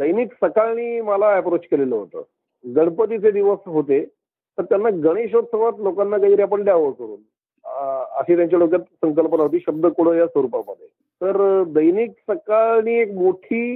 [0.00, 2.22] दैनिक सकाळनी मला अप्रोच केलेलं होतं.
[2.76, 4.04] गणपतीचे दिवस होते
[4.58, 7.20] तर त्यांना गणेशोत्सवात लोकांना काहीतरी आपण द्यावं करून.
[8.16, 10.86] अशी त्यांच्या डोक्यात संकल्पना होती शब्द कोडं या स्वरूपामध्ये.
[11.20, 13.74] तर दैनिक सकाळनी एक मोठी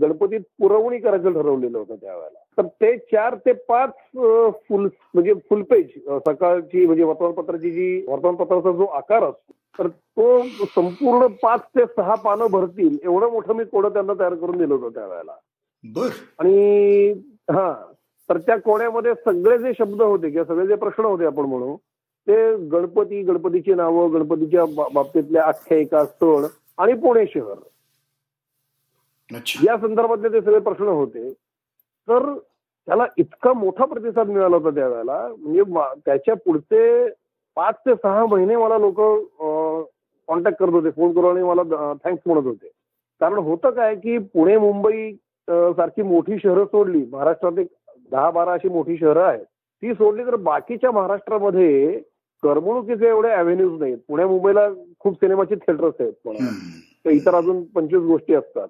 [0.00, 2.38] गणपतीत पुरवणी करायचं ठरवलेलं होतं त्यावेळेला.
[2.58, 3.90] तर ते चार ते पाच
[4.68, 10.42] फुल म्हणजे फुल पेज अं, सकाळची म्हणजे वर्तमानपत्राची जी वर्तमानपत्राचा जो आकार असतो तर तो
[10.66, 14.94] संपूर्ण पाच ते सहा पानं भरतील एवढं मोठं मी कोडं त्यांना तयार करून दिलं होतं
[14.94, 15.36] त्यावेळेला.
[15.84, 16.08] बर.
[16.38, 17.12] आणि
[17.50, 17.72] हा
[18.28, 21.76] तर त्या कोण्यामध्ये सगळे जे शब्द होते किंवा सगळे जे प्रश्न होते आपण म्हणू
[22.26, 22.36] ते
[22.68, 26.46] गणपती गणपतीची नावं गणपतीच्या बाबतीतल्या आख्यायिका सण
[26.78, 27.58] आणि पुणे शहर.
[29.64, 31.30] या संदर्भातले ते सगळे प्रश्न होते.
[32.08, 32.32] तर
[32.88, 35.62] त्याला इतका मोठा प्रतिसाद मिळाला होता त्यावेळेला म्हणजे
[36.06, 37.08] त्याच्या पुढचे
[37.56, 39.00] पाच ते सहा महिने मला लोक
[40.28, 42.68] कॉन्टॅक्ट करत होते फोन करून आणि मला थँक्स म्हणत होते.
[43.20, 45.12] कारण होतं काय की पुणे मुंबई
[45.48, 47.04] सारखी मोठी शहरं सोडली.
[47.12, 47.66] महाराष्ट्रात एक
[48.12, 49.44] दहा बारा अशी मोठी शहरं आहेत.
[49.82, 52.00] ती सोडली तर बाकीच्या महाराष्ट्रामध्ये
[52.42, 53.98] करमणुकीचे एवढे अव्हेन्यूज नाहीत.
[54.08, 54.68] पुण्या मुंबईला
[54.98, 56.68] खूप सिनेमाची थिएटर्स आहेत पण हम्म.
[57.04, 58.68] तर इतर अजून पंचवीस गोष्टी असतात.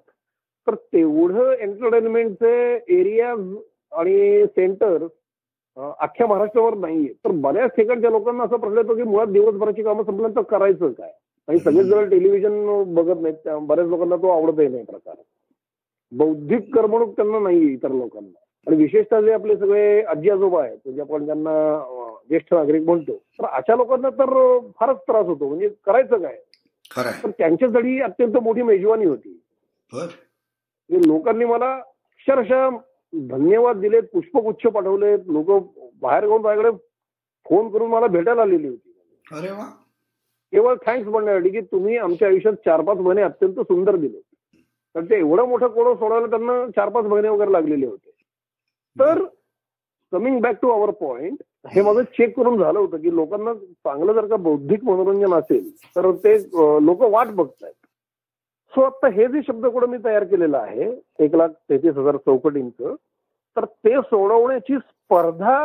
[0.67, 3.55] तर तेवढं एंटरटेनमेंटचे एरियाज
[3.91, 5.07] आणि सेंटर
[5.99, 7.13] अख्ख्या महाराष्ट्रावर नाहीये.
[7.13, 11.11] तर बऱ्याच ठिकाणच्या लोकांना असा प्रश्न येतो की मुळात दिवसभराची कामं संपल्यानंतर करायचं काय?
[11.47, 15.15] आणि सगळेच जण टेलिव्हिजन बघत नाहीत त्या- बऱ्याच लोकांना तो आवडतही नाही प्रकार.
[16.11, 18.39] बौद्धिक करमणूक त्यांना नाहीये इतर लोकांना.
[18.67, 21.83] आणि विशेषतः जे आपले सगळे आजी आजोबा आहेत म्हणजे आपण ज्यांना
[22.29, 25.47] ज्येष्ठ नागरिक म्हणतो तर अशा लोकांना तर फारच त्रास होतो.
[25.47, 26.37] म्हणजे करायचं काय?
[27.23, 29.41] तर त्यांच्यासाठी अत्यंत मोठी मेजवानी होती.
[29.93, 32.69] म्हणजे लोकांनी मला अक्षरशः
[33.13, 35.19] धन्यवाद दिलेत पुष्पगुच्छ पाठवलेत.
[35.27, 35.51] लोक
[36.01, 36.71] बाहेर जाऊन माझ्याकडे
[37.45, 38.93] फोन करून मला भेटायला आलेली होती.
[39.31, 39.65] अरे वा.
[40.53, 44.19] केवळ थँक्स म्हणण्यासाठी की तुम्ही आमच्या आयुष्यात चार पाच महिने अत्यंत सुंदर दिले.
[44.95, 48.09] तर ते एवढं मोठं कोडं सोडवायला त्यांना चार पाच महिने वगैरे लागलेले होते.
[48.99, 49.23] तर
[50.11, 54.25] coming back to our point हे माझं चेक करून झालं होतं की लोकांना चांगलं जर
[54.27, 56.37] का बौद्धिक मनोरंजन असेल तर ते
[56.85, 57.73] लोक वाट बघतायत.
[58.73, 60.89] सो आता हे जे शब्दकोड मी तयार केलेलं आहे
[61.25, 62.95] एक लाख तेहतीस हजार चौकटींचं
[63.57, 65.57] तर ते सोडवण्याची स्पर्धा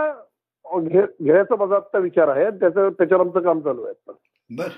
[0.67, 4.69] घेण्याचा माझा आता विचार आहे त्याचं त्याच्यावर आमचं काम चालू आहे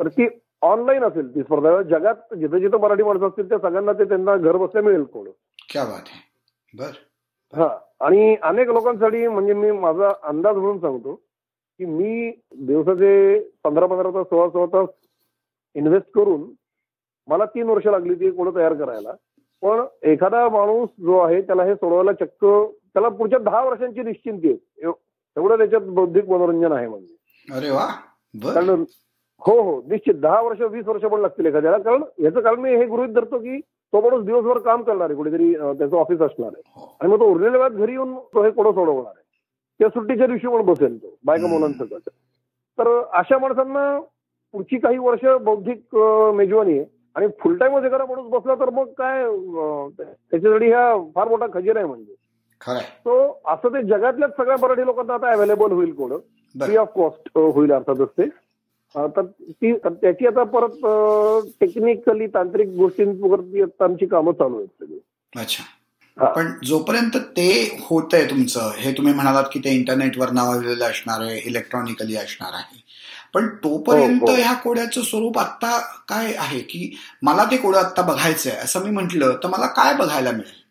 [0.00, 0.28] तर ती
[0.62, 1.80] ऑनलाईन असेल ती स्पर्धा.
[1.82, 5.28] जगात जिथं जिथं मराठी माणसं असतील त्या सगळ्यांना ते त्यांना घर बसल्या मिळेल कोड
[5.68, 6.20] क्या बात आहे.
[6.74, 6.90] बर.
[7.52, 7.68] हा.
[8.00, 11.14] आणि अनेक लोकांसाठी म्हणजे मी माझा अंदाज म्हणून सांगतो
[11.78, 14.88] की मी दिवसाचे पंधरा पंधरा तास सोळा सोळा तास
[15.74, 16.50] इन्व्हेस्ट करून
[17.26, 19.12] मला तीन वर्ष लागली ती कोड तयार करायला.
[19.62, 22.44] पण एखादा माणूस जो आहे त्याला हे सोडवायला चक्क
[22.94, 24.56] त्याला पुढच्या दहा वर्षांची निश्चिंती आहे.
[24.82, 24.92] एव-
[25.36, 27.14] एवढं त्याच्यात बौद्धिक मनोरंजन आहे म्हणजे.
[27.54, 27.86] अरे वा
[28.54, 28.84] कारण
[29.40, 31.78] हो हो निश्चित दहा वर्ष वीस वर्ष पण लागतील एखाद्याला.
[31.78, 33.60] कारण याचं कारण मी हे गृहित धरतो की
[33.92, 36.62] तो माणूस दिवसभर काम करणार आहे कुठेतरी त्याचं ऑफिस असणार आहे.
[36.76, 36.96] हो.
[37.00, 39.24] आणि मग तो उरलेल्या वेळात घरी येऊन तो हे कोडं सोडवणार आहे.
[39.80, 41.46] त्या सुट्टीच्या दिवशी पण बसेल तो बायका.
[41.46, 42.08] मुलांसकट
[42.78, 43.98] तर अशा माणसांना
[44.54, 45.96] पुढची काही वर्ष बौद्धिक
[46.34, 46.86] मेजवानी आहे.
[47.16, 49.24] आणि फुल टाइमच एखादा माणूस बसला तर मग काय
[49.98, 52.14] त्याच्यासाठी ह्या फार मोठा खजीर आहे म्हणजे.
[53.04, 53.16] तो
[53.52, 56.12] असं ते जगातल्याच सगळ्या मराठी लोकांना आता अवेलेबल होईल कोड.
[56.54, 58.28] फ्री ऑफ कॉस्ट होईल अर्थातच ते.
[58.96, 60.86] तर ती त्याची आता परत
[61.60, 64.98] टेक्निकली तांत्रिक गोष्टींवरती आता आमची कामं चालू आहेत सगळी.
[65.40, 65.64] अच्छा.
[66.24, 72.16] पण जोपर्यंत ते होतंय तुमचं हे तुम्ही म्हणालात की ते इंटरनेटवर नावाजलेलं असणार आहे इलेक्ट्रॉनिकली
[72.16, 72.84] असणार आहे.
[73.34, 74.36] पण तोपर्यंत हो, हो.
[74.36, 76.60] ह्या कोड्याचं स्वरूप आता काय आहे?
[76.60, 80.67] की मला ते कोडं आता बघायचंय असं मी म्हटलं तर मला काय बघायला मिळेल?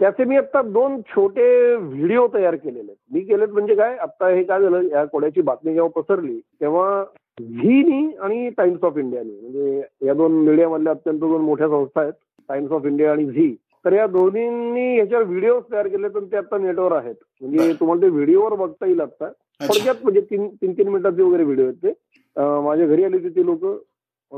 [0.00, 2.96] त्याचे मी आता दोन छोटे व्हिडिओ तयार केलेले आहेत.
[3.12, 7.04] मी केलेत म्हणजे काय आता हे काय झालं या कोड्याची बातमी जेव्हा पसरली तेव्हा
[7.40, 12.12] झीनी आणि टाइम्स ऑफ इंडियानी म्हणजे या दोन मीडियामधल्या अत्यंत दोन मोठ्या संस्था आहेत
[12.48, 13.54] टाइम्स ऑफ इंडिया आणि झी
[13.84, 17.14] तर या दोन्हींनी याच्यावर व्हिडिओ तयार केले तर ते आता नेटवर आहेत.
[17.40, 17.72] म्हणजे.
[17.80, 19.28] तुम्हाला ते व्हिडिओवर बघता येईल आता.
[19.60, 21.92] थोडक्यात म्हणजे तीन तीन तीन मिनिटाचे वगैरे व्हिडिओ आहेत ते.
[22.62, 23.64] माझ्या घरी आले होते ते लोक.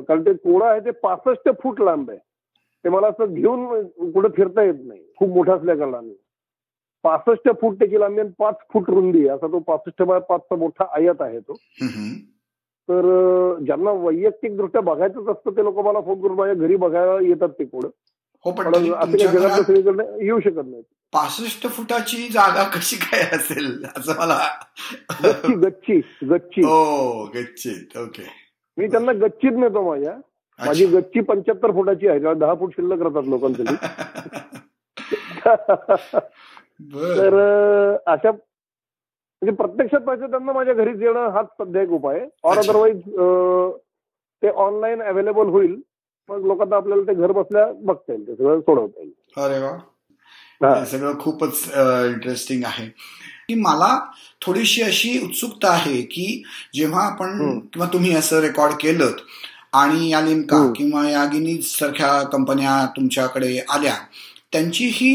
[0.08, 2.18] कारण ते कोडं आहे ते पासष्ट फूट लांब आहे.
[2.86, 5.00] ते मला असं घेऊन कुठं फिरता येत नाही.
[5.16, 6.22] खूप मोठा असल्या कारणाने.
[7.02, 9.28] पासष्ट फूट लांबी आणि पाच फूट रुंदी आहे.
[9.28, 11.54] असा तो पासष्ट बाय पाचचा मोठा आयत आहे तो.
[12.88, 13.02] तर
[13.66, 17.64] ज्यांना वैयक्तिक दृष्ट्या बघायचंच असतं ते लोक मला फोन करून माझ्या घरी बघायला येतात ते
[17.64, 17.84] कोड
[18.44, 18.50] हो
[20.20, 23.84] येऊ शकत नाही पासष्ट फुटाची जागा कशी काय असेल?
[23.96, 24.38] असं मला
[25.24, 26.60] गच्ची गच्ची गच्ची.
[26.60, 27.98] हो गच्चीत.
[27.98, 28.26] ओके.
[28.78, 30.12] मी त्यांना गच्चीत नेतो माझ्या.
[30.58, 30.86] माझी.
[30.86, 33.74] गच्ची पंच्याहत्तर फुटाची आहे दहा फूट शिल्लक राहतात लोकांसाठी.
[36.92, 37.34] तर
[38.06, 38.30] अशा
[39.42, 42.58] म्हणजे प्रत्यक्षात पाहिजे त्यांना माझ्या घरीच येणं हाच सध्या एक उपाय ऑर.
[42.58, 43.00] अदरवाईज
[44.42, 45.76] ते ऑनलाईन अवेलेबल होईल
[46.28, 49.12] मग लोकांना आपल्याला ते घर बसल्या बघता येईल ते सगळं सोडवता येईल.
[49.44, 50.84] अरे वा.
[50.84, 52.86] सगळं खूपच इंटरेस्टिंग आहे.
[53.48, 53.98] की मला
[54.42, 56.42] थोडीशी अशी उत्सुकता आहे की
[56.74, 57.58] जेव्हा आपण.
[57.72, 59.10] किंवा तुम्ही असं रेकॉर्ड केलं
[59.76, 60.56] आणि या लिमका.
[60.76, 63.94] किंवा या गिनीज सारख्या कंपन्या तुमच्याकडे आल्या
[64.52, 65.14] त्यांची ही.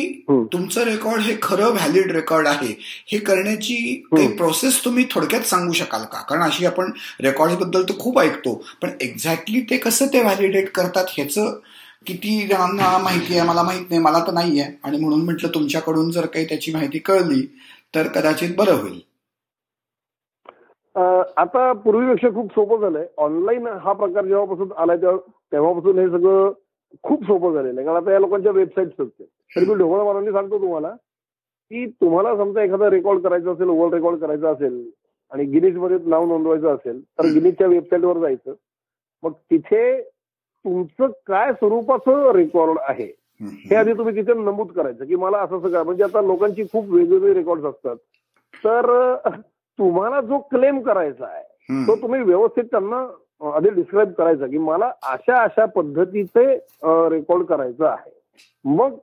[0.54, 2.74] तुमचं रेकॉर्ड हे खरं व्हॅलिड रेकॉर्ड आहे
[3.08, 3.76] हे करण्याची
[4.12, 4.28] काही.
[4.28, 9.62] प्रोसेस तुम्ही थोडक्यात सांगू शकाल का कारण अशी आपण रेकॉर्डबद्दल तर खूप ऐकतो पण एक्झॅक्टली
[9.62, 11.58] ते कसं ते व्हॅलिडेट करतात ह्याचं
[12.08, 16.12] किती जणांना माहिती आहे मला माहीत नाही मला तर नाही आहे आणि म्हणून म्हटलं तुमच्याकडून
[16.12, 17.42] जर काही त्याची माहिती कळली
[17.96, 19.00] तर कदाचित बरं होईल
[20.96, 23.06] आता पूर्वीपेक्षा खूप सोपं झालंय.
[23.18, 25.18] ऑनलाईन हा प्रकार जेव्हापासून आलाय तेव्हा
[25.52, 26.52] तेव्हापासून हे सगळं
[27.04, 27.86] खूप सोपं झालेलं आहे.
[27.86, 29.24] कारण आता या लोकांच्या वेबसाईट्स असते
[29.56, 34.20] तरी मी ढोबळ मानाने सांगतो तुम्हाला की तुम्हाला समजा एखादा रेकॉर्ड करायचं असेल वर्ल्ड रेकॉर्ड
[34.20, 34.84] करायचा असेल
[35.32, 37.26] आणि गिनीजमध्ये नाव नोंदवायचं असेल तर.
[37.26, 38.54] गिनीजच्या वेबसाईटवर जायचं.
[39.24, 45.38] मग तिथे तुमचं काय स्वरूपाचं रेकॉर्ड आहे हे आधी तुम्ही तिथे नमूद करायचं की मला
[45.38, 47.96] असं काय म्हणजे आता लोकांची खूप वेगवेगळे रेकॉर्ड असतात.
[48.64, 49.16] तर
[49.82, 51.86] तुम्हाला जो क्लेम करायचा आहे.
[51.88, 53.06] तो तुम्ही व्यवस्थित त्यांना
[53.56, 56.44] आधी डिस्क्राईब करायचा की मला अशा अशा पद्धतीचे
[56.84, 58.12] रेकॉर्ड करायचं आहे.
[58.66, 58.96] मग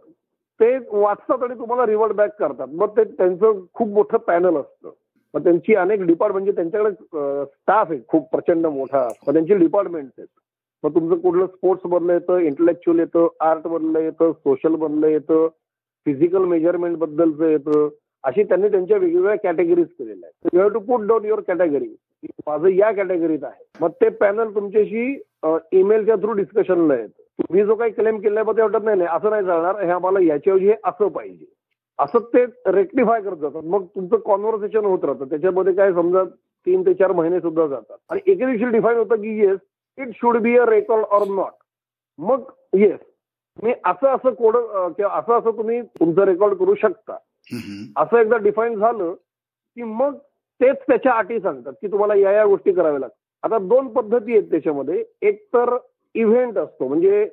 [0.61, 2.69] ते वाचतात आणि तुम्हाला रिवर्ट बॅक करतात.
[2.69, 4.91] मग ते त्यांचं खूप मोठं पॅनल असतं.
[5.35, 6.91] मग त्यांची अनेक डिपार्ट म्हणजे त्यांच्याकडे
[7.45, 9.07] स्टाफ आहे खूप प्रचंड मोठा.
[9.27, 10.29] मग त्यांची डिपार्टमेंट्स आहेत.
[10.85, 15.49] मग तुमचं कुठलं स्पोर्ट्स मधलं येतं इंटलेक्च्युअल येतं आर्ट मधलं येतं सोशल मधलं येतं
[16.07, 17.89] फिजिकल मेजरमेंट बद्दलचं येतं.
[18.25, 20.55] अशी त्यांनी त्यांच्या वेगवेगळ्या कॅटेगरीज केलेल्या आहेत.
[20.55, 21.89] You have to put down your category
[22.47, 23.65] माझं या कॅटेगरीत आहे.
[23.81, 25.07] मग ते पॅनल तुमच्याशी
[25.73, 27.23] ईमेलच्या थ्रू डिस्कशनला येतं.
[27.43, 29.81] तुम्ही जो काही क्लेम केलाय पण ते वाटत नाही नाही असं नाही चालणार.
[29.85, 31.45] हे आम्हाला याच्याऐवजी हे असं पाहिजे.
[31.99, 33.63] असं ते रेक्टिफाय करत जातात.
[33.65, 35.25] मग तुमचं कॉन्व्हर्सेशन होत राहतं.
[35.25, 36.25] त्याच्यामध्ये काय समजा
[36.67, 37.97] तीन ते चार महिने सुद्धा जातात.
[38.11, 39.59] आणि एके दिवशी डिफाईन होतं की yes
[39.99, 41.53] it should be a record or not
[42.19, 42.99] मग येस
[43.63, 44.57] मी असं असं कोड
[44.97, 47.17] किंवा असं असं तुम्ही तुमचं रेकॉर्ड करू शकता.
[47.97, 49.15] असं एकदा डिफाईन झालं
[49.75, 50.17] की मग
[50.61, 53.25] तेच त्याच्या अटी सांगतात की तुम्हाला या या गोष्टी कराव्या लागतात.
[53.43, 55.05] आता दोन पद्धती आहेत त्याच्यामध्ये.
[55.23, 55.77] एक तर
[56.15, 56.89] इव्हेंट असतो.
[56.89, 57.29] म्हणजे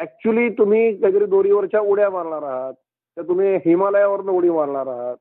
[0.00, 2.74] ऍक्च्युली तुम्ही काहीतरी दोरीवरच्या उड्या मारणार आहात.
[3.16, 5.16] तर तुम्ही हिमालयावरनं उडी मारणार आहात.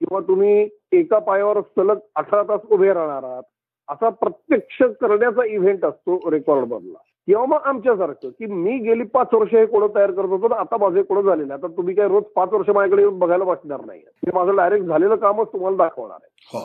[0.00, 3.42] किंवा तुम्ही एका पायावर सलग अठरा तास उभे राहणार आहात.
[3.88, 6.98] असा प्रत्यक्ष करण्याचा इव्हेंट असतो रेकॉर्ड मधला.
[7.28, 11.02] किंवा मग आमच्यासारखं की मी गेली पाच वर्ष हे कोडं तयार करत होतो आता माझे
[11.02, 11.52] कोडं झालेले.
[11.52, 14.00] आता तुम्ही काय रोज पाच वर्ष माझ्याकडे येऊन बघायला बसणार नाही.
[14.00, 16.30] मी माझं डायरेक्ट झालेलं कामच तुम्हाला दाखवणार आहे.
[16.52, 16.60] हो.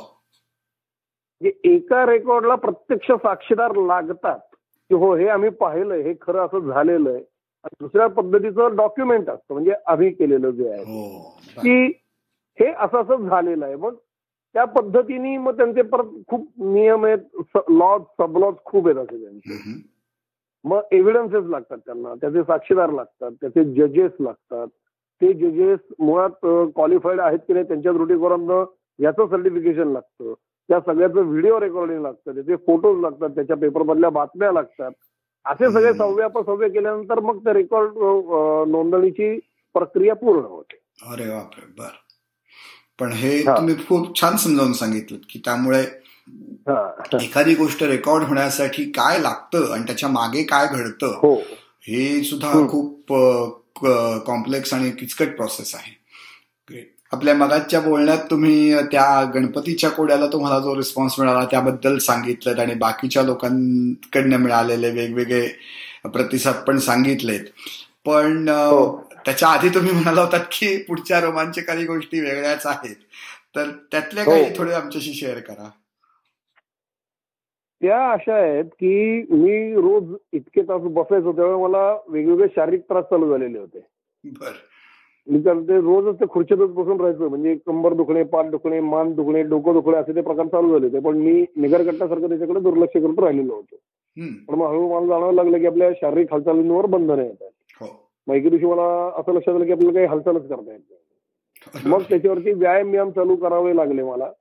[1.41, 4.39] म्हणजे एका रेकॉर्डला प्रत्यक्ष साक्षीदार लागतात
[4.89, 7.19] की हो हे आम्ही पाहिलंय हे खरं असं झालेलं आहे
[7.63, 10.83] आणि दुसऱ्या पद्धतीचं डॉक्युमेंट असतं म्हणजे आम्ही केलेलं जे आहे.
[10.83, 11.19] हो.
[11.61, 11.85] की
[12.59, 13.75] हे असं असं झालेलं आहे.
[13.75, 13.95] मग
[14.53, 19.81] त्या पद्धतीने मग त्यांचे परत खूप नियम आहेत लॉज सबलॉज खूप आहेत असे त्यांचे.
[20.65, 24.67] मग एव्हिडन्सेस लागतात त्यांना त्याचे साक्षीदार लागतात त्याचे जजेस लागतात
[25.21, 26.45] ते जजेस मुळात
[26.75, 28.63] क्वालिफाईड आहेत की नाही त्यांच्या दृष्टिकोनातनं
[28.99, 30.33] याचं सर्टिफिकेशन लागतं
[30.69, 34.91] त्या सगळ्याचं व्हिडिओ रेकॉर्डिंग लागतं त्याचे फोटोज लागतात त्याच्या पेपरमधल्या बातम्या लागतात
[35.45, 35.97] असे सगळे हम्म.
[35.97, 37.97] सव्यापसव्य केल्यानंतर मग ते रेकॉर्ड
[38.69, 39.37] नोंदणीची
[39.75, 40.79] प्रक्रिया पूर्ण होते
[41.11, 41.89] अरे बापरे बर
[42.99, 43.37] पण हे.
[43.47, 45.83] तुम्ही खूप छान समजावून सांगितलं की त्यामुळे.
[47.21, 51.35] एखादी गोष्ट रेकॉर्ड होण्यासाठी काय लागतं आणि त्याच्यामागे काय घडतं हो.
[51.87, 52.51] हे सुद्धा.
[52.69, 53.13] खूप
[54.25, 55.91] कॉम्प्लेक्स आणि किचकट प्रोसेस आहे.
[56.69, 62.73] ग्रेट आपल्या मगाच्या बोलण्यात तुम्ही त्या गणपतीच्या कोड्याला तुम्हाला जो रिस्पॉन्स मिळाला त्याबद्दल सांगितलं आणि
[62.73, 65.47] बाकीच्या लोकांकडनं मिळालेले वेगवेगळे
[66.05, 67.45] प्रतिसाद पण सांगितलेत.
[68.05, 68.95] पण हो.
[69.25, 72.95] त्याच्या आधी तुम्ही म्हणाला होतात की पुढच्या रोमांचकारी गोष्टी वेगळ्याच आहेत.
[73.55, 74.31] तर त्यातल्या हो.
[74.31, 75.69] काही थोडे आमच्याशी शेअर करा.
[77.81, 83.29] त्या अशा आहेत की मी रोज इतके तास बसायचो त्यावेळेला मला वेगवेगळे शारीरिक त्रास चालू
[83.29, 83.79] झालेले होते.
[85.27, 89.41] मी तर ते रोजच ते खुर्चीतच बसून राहायचं म्हणजे कंबर दुखणे पाठ दुखणे मान दुखणे
[89.43, 90.99] डोकं दुखणे असे ते प्रकार चालू झाले होते.
[90.99, 93.75] पण मी निगरकट्टासारखं त्याच्याकडे दुर्लक्ष करत राहिलेलो होतो.
[94.47, 97.49] पण मग हळूहळू मला जाणवायला लागलं की आपल्या शारीरिक हालचालींवर बंधनं येतात
[97.81, 97.87] हो.
[98.27, 98.83] मग एके दिवशी मला
[99.19, 101.89] असं लक्षात आलं की आपल्याला काही हालचालच करता येत नाही.
[101.89, 104.31] मग त्याच्यावरती व्यायाम व्यायाम चालू करावे लागले मला.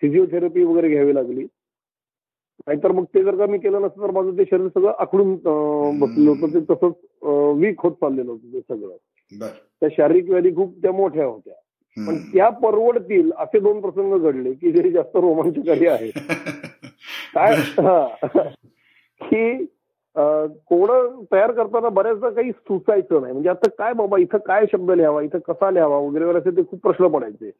[0.00, 1.46] फिजिओथेरपी वगैरे घ्यावी लागली.
[2.66, 5.34] नाहीतर मग ते जर का मी केलं नसतं तर माझं ते शरीर सगळं आखडून
[5.98, 6.52] बसलेलं होतं.
[6.54, 6.94] ते तसंच
[7.60, 8.96] वीक होत चाललेलं होतं ते सगळं.
[9.80, 11.54] त्या शारीरिक व्याधी खूप त्या मोठ्या होत्या.
[11.96, 12.16] पण.
[12.32, 16.12] त्या परवडतील असे दोन प्रसंग घडले की जे जास्त रोमांचकारी आहेत.
[17.34, 17.54] काय.
[19.20, 19.64] की
[20.66, 23.32] कोडं तयार करताना बऱ्याचदा काही सुचायचं नाही.
[23.32, 26.62] म्हणजे आता काय बाबा इथं काय शब्द लिहावा इथं कसा लिहावा वगैरे वगैरे असे ते
[26.70, 27.50] खूप प्रश्न पडायचे.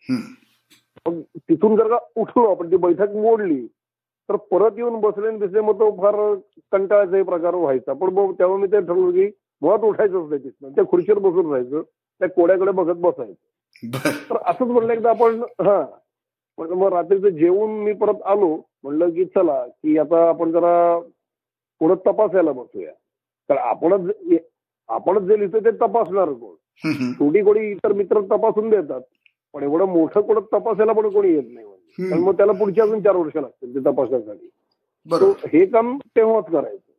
[1.06, 3.66] मग तिथून जर का उठलो आपण ती बैठक मोडली
[4.28, 6.14] तर परत येऊन बसले दिसले मग तो फार
[6.72, 7.92] कंटाळाचा प्रकार व्हायचा.
[7.92, 9.26] पण मग तेव्हा मी ते ठरवलं की
[9.62, 10.68] मुळात उठायचंच नाही तिथनं.
[10.68, 11.82] त्या खुर्चीवर बसून राहायचं
[12.20, 13.96] त्या कोड्याकडे बघत बसायचं.
[14.30, 15.82] तर असंच म्हणलं एकदा आपण हा.
[16.58, 20.98] पण मग रात्रीचं जेवून मी परत आलो म्हणलं की चला की आता आपण जरा
[21.80, 22.92] पुढं तपासायला बसूया.
[23.48, 24.10] तर आपणच
[24.88, 26.54] आपणच जे लिहितो ते तपासणार कोण.
[27.12, 29.00] छोटी कोणी इतर मित्र तपासून देतात
[29.54, 31.66] पण एवढं मोठं कोण तपासायला पण कोणी येत नाही.
[31.98, 34.50] कारण मग त्याला पुढची अजून चार वर्ष लागतील ते तपासण्यासाठी.
[35.46, 36.92] हे काम तेव्हाच करायचं.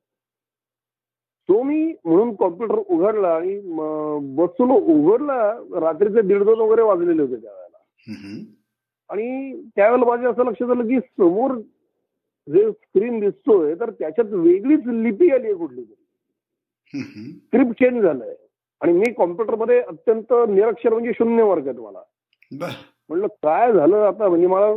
[1.50, 3.60] तो मी म्हणून कॉम्प्युटर उघडला आणि
[4.36, 7.78] बसून उघडला रात्रीचे दीड दोन वगैरे वाजलेले होते त्यावेळेला.
[9.10, 11.52] आणि त्यावेळेला माझ्या असं लक्षात आलं की समोर
[12.48, 16.04] जे स्क्रीन दिसतोय तर त्याच्यात वेगळीच लिपी आली आहे कुठली तरी.
[17.32, 18.36] स्क्रिप्ट चेंज झालंय.
[18.82, 22.02] आणि मी कॉम्प्युटरमध्ये अत्यंत निरक्षर म्हणजे शून्य वर्ग मला.
[23.10, 24.28] म्हणलं काय झालं आता?
[24.30, 24.74] म्हणजे मला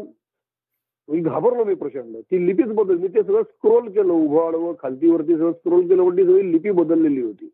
[1.09, 2.17] मी घाबरलो मी प्रचंड.
[2.17, 6.09] ती लिपीच बदल मी ते सगळं स्क्रोल केलं उभं आडवं खालती वरती सगळं स्क्रोल केलं
[6.09, 7.51] पण ती सगळी लिपी बदललेली होती.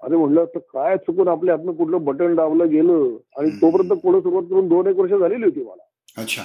[0.00, 3.16] अरे म्हणलं तर काय चुकून आपल्या हातनं कुठलं बटन दाबलं गेलं?
[3.38, 3.50] आणि.
[3.50, 5.82] तोपर्यंत कोणं सुरुवात करून दोन एक वर्ष झालेली होती मला.
[6.16, 6.42] अच्छा.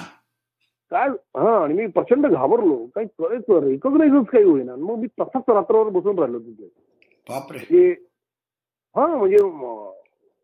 [0.90, 2.86] काय हा आणि मी प्रचंड घाबरलो.
[2.94, 4.76] काही करायचं रेकॉग्नाइजच काही होईना.
[4.76, 6.68] मग मी तसाच रात्रभर बसून राहिलो तिथे.
[7.28, 7.58] बापरे.
[7.58, 7.90] म्हणजे
[8.96, 9.90] हा म्हणजे म,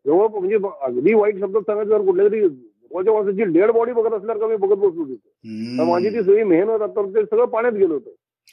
[0.05, 2.47] जेव्हा म्हणजे अगदी वाईट शब्दात सांगायचं कुठल्या तरी
[2.91, 5.83] जवळच्या माणसाची डेड बॉडी बघत असल्यावर का मी बघत बसलो तिथे.
[5.83, 8.09] माझी ती सगळी मेहनत आता ते सगळं पाण्यात गेलं होतं.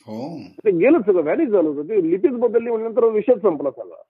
[0.06, 0.38] हो.
[0.64, 1.88] ते गेलं सगळं व्हॅनिश झालं होतं.
[1.88, 4.02] ते लिपीच बदलली म्हणल्यानंतर विषयच संपला सगळा.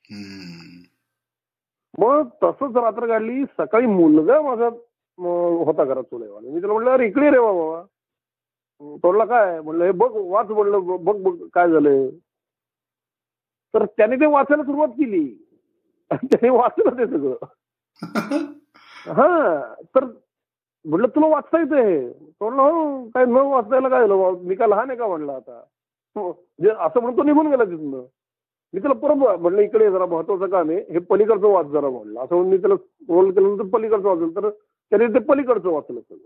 [1.98, 4.68] मग तसंच रात्र काढली सकाळी मुलगा माझा
[5.64, 7.82] होता घरात चुलेवाला मी त्याला म्हणलं अरे इकडे रे बाबा.
[8.80, 9.60] तोडला काय?
[9.60, 12.10] म्हणलं हे बघ वाच म्हणलं बघ बघ काय झालंय.
[13.74, 15.34] तर त्याने ते वाचायला सुरुवात केली.
[16.10, 17.36] त्याने वाचलं ते सगळं.
[19.06, 19.26] हा
[19.94, 20.04] तर
[20.84, 24.38] म्हटलं तुला वाचता येतंय तो म्हणलं हो काय न वाचायला काय झालं?
[24.42, 25.62] मी काय लहान आहे का म्हणलं आता?
[26.16, 28.02] हो, जे असं म्हणून तो निघून गेला तिथनं.
[28.74, 30.78] मी त्याला परत म्हणलं इकडे जरा महत्वाचं काम आहे.
[30.78, 32.20] हे पलीकडचं वाच जरा म्हणलं.
[32.20, 32.74] असं म्हणून मी त्याला
[33.08, 34.28] रोल केल्यानंतर पलीकडचं वाचलं.
[34.28, 34.50] तर
[34.90, 36.18] त्याने ते पलीकडचं वाचलं सगळं.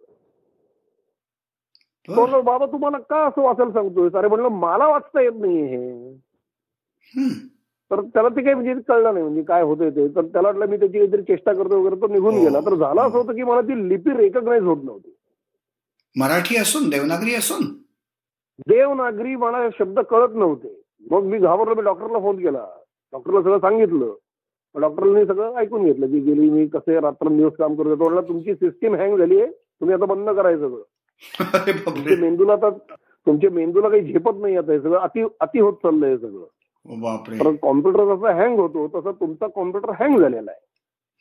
[2.09, 2.15] तो.
[2.15, 4.09] म्हणला, बाबा तुम्हाला का असं वाचायला सांगतोय?
[4.15, 6.15] अरे म्हणलं मला वाचता येत नाहीये हे.
[7.91, 10.09] तर त्याला ते काही म्हणजे कळलं नाही म्हणजे काय होतंय ते.
[10.09, 12.41] तर त्याला वाटलं मी त्याची काहीतरी चेष्टा करतो वगैरे तो निघून हो.
[12.41, 12.61] गेला.
[12.61, 15.15] तर झालं असं होतं की मला ती लिपी रेकग्नाईज होत नव्हती.
[16.17, 17.65] मराठी असून देवनागरी असून?
[18.69, 20.83] देवनागरी मला शब्द कळत नव्हते.
[21.11, 22.67] मग मी घाबरलो मी डॉक्टरला फोन केला.
[23.13, 24.15] डॉक्टरला सगळं सांगितलं.
[24.75, 28.95] डॉक्टरने सगळं ऐकून घेतलं की गेली मी कसे रात्रंदिवस काम करतो तो म्हणला तुमची सिस्टीम
[28.95, 29.51] हँग झाली आहे.
[29.51, 30.83] तुम्ही आता बंद करायचं सगळं.
[31.87, 32.71] तुमच्या मेंदूला आता
[33.27, 34.99] तुमच्या मेंदूला काही झेपत नाही आता हे सगळं.
[34.99, 36.45] अति अति होत चाललंय सगळं.
[37.45, 40.61] तर कॉम्प्युटर जसा हँग होतो तसा तुमचा कॉम्प्युटर हँग झालेला आहे.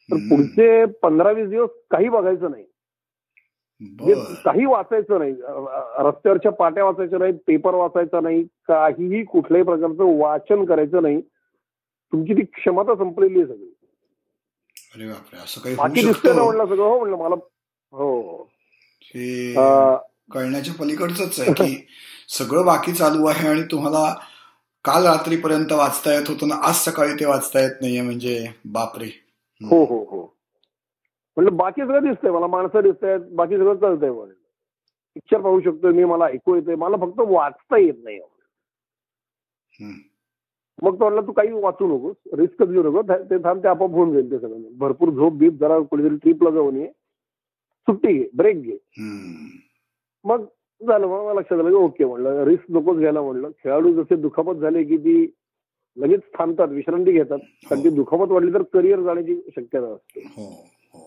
[0.10, 0.16] तर.
[0.30, 2.66] पुढचे पंधरा वीस दिवस काही बघायचं नाही.
[3.82, 4.14] म्हणजे
[4.46, 5.32] काही वाचायचं नाही.
[6.00, 11.22] रस्त्यावरच्या पाट्या वाचायच्या नाहीत पेपर वाचायचा नाही काहीही कुठल्याही प्रकारचं वाचन करायचं नाही.
[12.12, 13.70] तुमची ती क्षमता संपलेली आहे सगळी.
[15.76, 16.84] बाकी दिसतंय ना म्हणलं सगळं.
[16.84, 17.36] हो म्हणलं मला
[17.92, 18.38] हो.
[20.34, 21.88] कळण्याच्या पलीकडचंच आहे की
[22.30, 24.16] सगळं बाकी चालू आहे आणि तुम्हाला
[24.88, 29.08] काल रात्रीपर्यंत वाचता येत होतं ना आज सकाळी ते वाचता येत नाहीये म्हणजे बापरे.
[29.62, 30.22] हो हो हो.
[31.38, 34.34] म्हणलं बाकी सगळं दिसतंय मला माणसं दिसत आहेत बाकी सगळं म्हणलं
[35.16, 38.20] पिक्चर पाहू शकतोय मी मला ऐकू येतंय मला फक्त वाचता येत नाही.
[40.84, 44.14] मग तो म्हणला तू काही वाचू नकोस रिस्क घेऊ नको ते थांब ते आपोआप होऊन
[44.14, 44.62] जाईल ते सगळं.
[44.78, 46.88] भरपूर झोप बीप जरा कुठेतरी ट्रिपला जाऊन ये.
[47.88, 48.78] सुट्टी घे ब्रेक घे.
[50.26, 50.46] मग
[50.82, 52.44] झालं मग मला लक्षात आलं की ओके म्हणलं.
[52.44, 53.50] रिस्क नकोच घ्यायला म्हणलं.
[53.64, 55.32] खेळाडू जसे दुखापत झाले की ती
[55.98, 57.40] लगेच थांबतात विश्रांती घेतात.
[57.70, 60.22] कारण ती दुखापत वाढली तर करिअर जाण्याची शक्यता असते.
[60.38, 61.00] हो हो.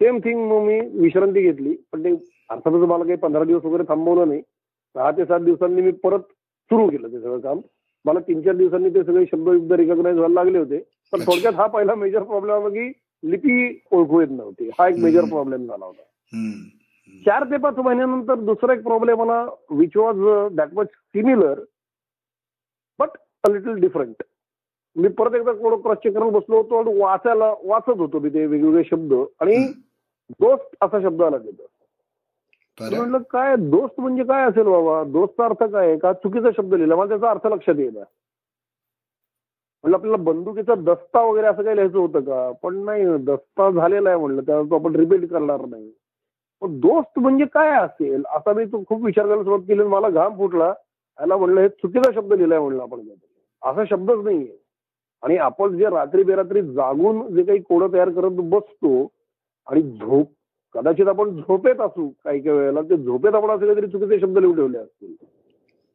[0.00, 1.74] सेम थिंग मग मी विश्रांती घेतली.
[1.92, 2.08] पण ते
[2.50, 4.40] अर्थातच मला काही पंधरा दिवस वगैरे थांबवलं नाही.
[4.94, 6.20] सहा ते सात दिवसांनी मी परत
[6.70, 7.60] सुरू केलं ते सगळं काम.
[8.04, 10.78] मला तीन चार दिवसांनी ते सगळे शब्द युद्ध रिकॉग्नाईज व्हायला लागले होते.
[11.12, 11.20] पण.
[11.20, 12.92] थोडक्यात हा पहिला मेजर प्रॉब्लेम होता की
[13.30, 14.68] लिपी ओळखू येत नव्हती.
[14.78, 15.24] हा एक मेजर.
[15.24, 16.02] प्रॉब्लेम झाला होता.
[17.26, 20.18] चार ते पाच महिन्यानंतर दुसरा एक प्रॉब्लेम मला which was
[20.56, 21.60] that was similar
[22.98, 24.22] but a little different
[24.96, 28.46] मी परत एकदा कोण क्रॉस चेक करून बसलो होतो आणि वाचायला वाचत होतो मी ते
[28.46, 29.56] वेगवेगळे शब्द आणि.
[30.40, 31.64] दोस्त असा शब्द आला तिथं.
[32.78, 35.02] म्हटलं काय दोस्त म्हणजे काय असेल बाबा?
[35.04, 35.86] दोस्तचा अर्थ काय?
[35.86, 35.96] आहे?
[35.98, 36.96] का चुकीचा शब्द लिहिला?
[36.96, 37.96] मला त्याचा अर्थ लक्षात येईल
[39.84, 42.50] म्हणलं आपल्याला बंदुकीचा दस्ता वगैरे असं काही लिहायचं होतं का?
[42.62, 45.90] पण नाही दस्ता झालेला आहे म्हणलं त्याला तो आपण रिपीट करणार नाही.
[46.62, 48.22] पण दोस्त म्हणजे काय असेल?
[48.36, 50.72] असा मी तो खूप विचार करायला सुरुवात केली मला घाम फुटला.
[51.18, 53.00] याला म्हणलं हे चुकीचा शब्द लिहिलाय म्हणलं आपण.
[53.62, 54.56] असा शब्दच नाहीये.
[55.22, 59.12] आणि आपण जे रात्री बेरात्री जागून जे काही कोडं तयार करत बसतो
[59.66, 60.26] आणि झोप
[60.74, 64.56] कदाचित आपण झोपेत असू काही काही वेळेला ते झोपेत आपण असे काहीतरी चुकीचे शब्द लिहून
[64.56, 65.14] ठेवले असतील.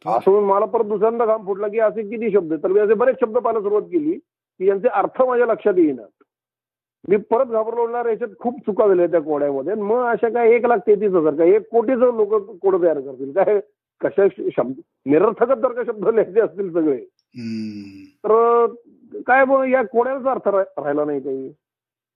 [0.06, 3.16] असं म्हणून मला परत दुसऱ्यांदा घाम फुटला की असे किती शब्द तर मी असे बरेच
[3.22, 6.02] शब्द पाहायला सुरुवात केली की यांचे अर्थ माझ्या लक्षात येईना.
[7.10, 10.66] मी परत घाबरलो म्हणणार याच्यात खूप चुका झाल्या त्या कोड्यामध्ये आणि मग अशा काय एक
[10.66, 13.60] लाख तेहतीस हजार काय एक कोटीचं लोक कोडं तयार करतील काय
[14.02, 16.98] कशा शब्द निरर्थकच जर का शब्द लिहायचे असतील सगळे.
[18.24, 18.66] तर
[19.28, 21.52] काय मग या कोड्याचा अर्थ राहिला नाही काही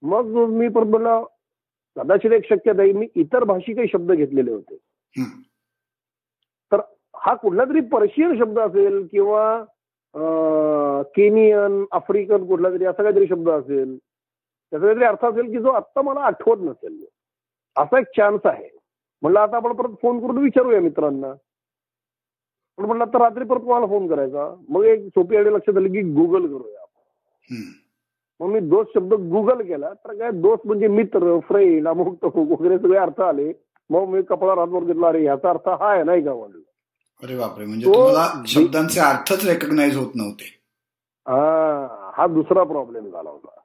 [0.04, 1.24] मग मी परत म्हणलं
[1.98, 4.76] कदाचित एक शक्यता आहे मी इतर भाषी काही शब्द घेतलेले होते.
[6.72, 6.82] तर
[7.24, 9.64] हा कुठला तरी पर्शियन शब्द असेल किंवा
[11.16, 13.98] केनियन आफ्रिकन कुठला तरी असा काहीतरी शब्द असेल
[14.72, 17.06] त्याचा काहीतरी अर्थ असेल की जो आत्ता मला आठवत नसेल.
[17.76, 18.70] असा एक चान्स आहे.
[19.22, 21.34] म्हणलं आता आपण परत फोन करून विचारूया मित्रांना.
[22.78, 24.56] पण म्हणलं आता रात्री परत तुम्हाला फोन करायचा?
[24.70, 26.82] मग एक सोपी आयडिया लक्षात आली की गुगल करूया
[27.50, 27.70] हम्म.
[28.40, 29.94] मग मी दोस्त शब्द गुगल केला.
[29.94, 33.52] तर काय दोस्त म्हणजे मित्र फ्रेंड अमुक तमुक वगैरे सगळे अर्थ आले.
[33.90, 35.08] मग मी कपडा हातवर घेतला.
[35.08, 36.60] अरे ह्याचा अर्थ हा आहे नाही का म्हणलं
[37.24, 37.86] अरे बापरे म्हणजे
[38.48, 40.50] शब्दांचे अर्थच रेकग्नाइज होत नव्हते.
[41.28, 43.57] हा हा दुसरा प्रॉब्लेम झाला होता.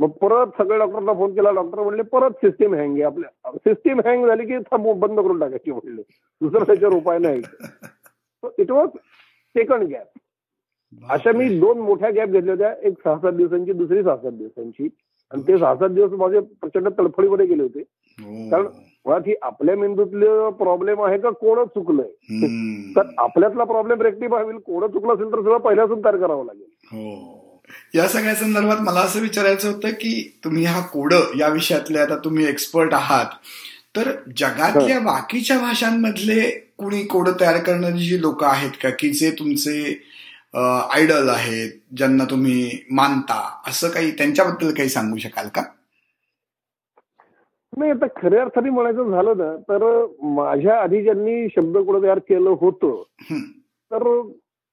[0.00, 3.52] मग परत सगळ्या डॉक्टरला फोन केला डॉक्टर म्हणले परत सिस्टीम हँग आहे आपल्या.
[3.56, 6.02] सिस्टीम हँग झाली की बंद करून टाकायची म्हणले.
[6.40, 7.42] दुसरा त्याच्यावर उपाय नाही.
[8.58, 8.88] इट वॉज
[9.54, 12.74] सेकंड गॅप अशा मी दोन मोठ्या गॅप घेतल्या होत्या.
[12.82, 14.88] एक सहा सात दिवसांची दुसरी सहा सात दिवसांची.
[15.32, 17.80] आणि ते सहा सात दिवस माझे प्रचंड तडफडीमध्ये गेले होते.
[17.80, 18.48] हो.
[18.50, 18.66] कारण
[19.06, 22.08] मुळात ही आपल्या मेंदूतलं प्रॉब्लेम आहे का कोणच चुकलंय.
[22.96, 26.68] तर आपल्यातला प्रॉब्लेम रेक्टिफाय होईल कोणं चुकलं असेल तर सगळं पहिल्यापासून तयार करावं लागेल.
[26.92, 27.43] हो.
[27.94, 32.46] या सगळ्या संदर्भात मला असं विचारायचं होतं की तुम्ही हा कोड या विषयातले आता तुम्ही
[32.48, 33.26] एक्सपर्ट आहात.
[33.96, 38.90] तर जगातल्या बाकीच्या भाषांमधले कुणी कोड तयार करणारी जी लोक आहेत का?
[38.90, 40.02] की जे तुमचे
[40.54, 45.62] आयडल आहेत ज्यांना तुम्ही मानता असं काही त्यांच्याबद्दल काही सांगू शकाल का?
[47.72, 49.84] नाही आता खऱ्या अर्थाने म्हणायचं झालं ना तर
[50.34, 53.02] माझ्या आधी ज्यांनी शब्दकोड तयार केलं होतं.
[53.90, 54.02] तर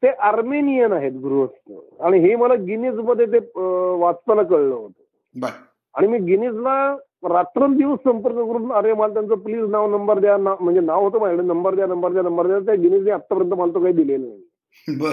[0.03, 1.71] ते आर्मेनियन आहेत गृहस्थ.
[2.01, 3.39] आणि हे मला गिनीजमध्ये ते
[3.99, 5.47] वाचताना कळलं होतं.
[5.95, 11.03] आणि मी गिनीजला रात्रंदिवस संपर्क करून अरे मला त्यांचं प्लीज नाव नंबर द्या म्हणजे नाव
[11.03, 14.25] होतं माझ्याकडे नंबर द्या नंबर द्या नंबर द्या त्या गिनीजने आतापर्यंत मला तो काही दिलेला
[14.27, 14.97] नाही.
[14.99, 15.11] बर.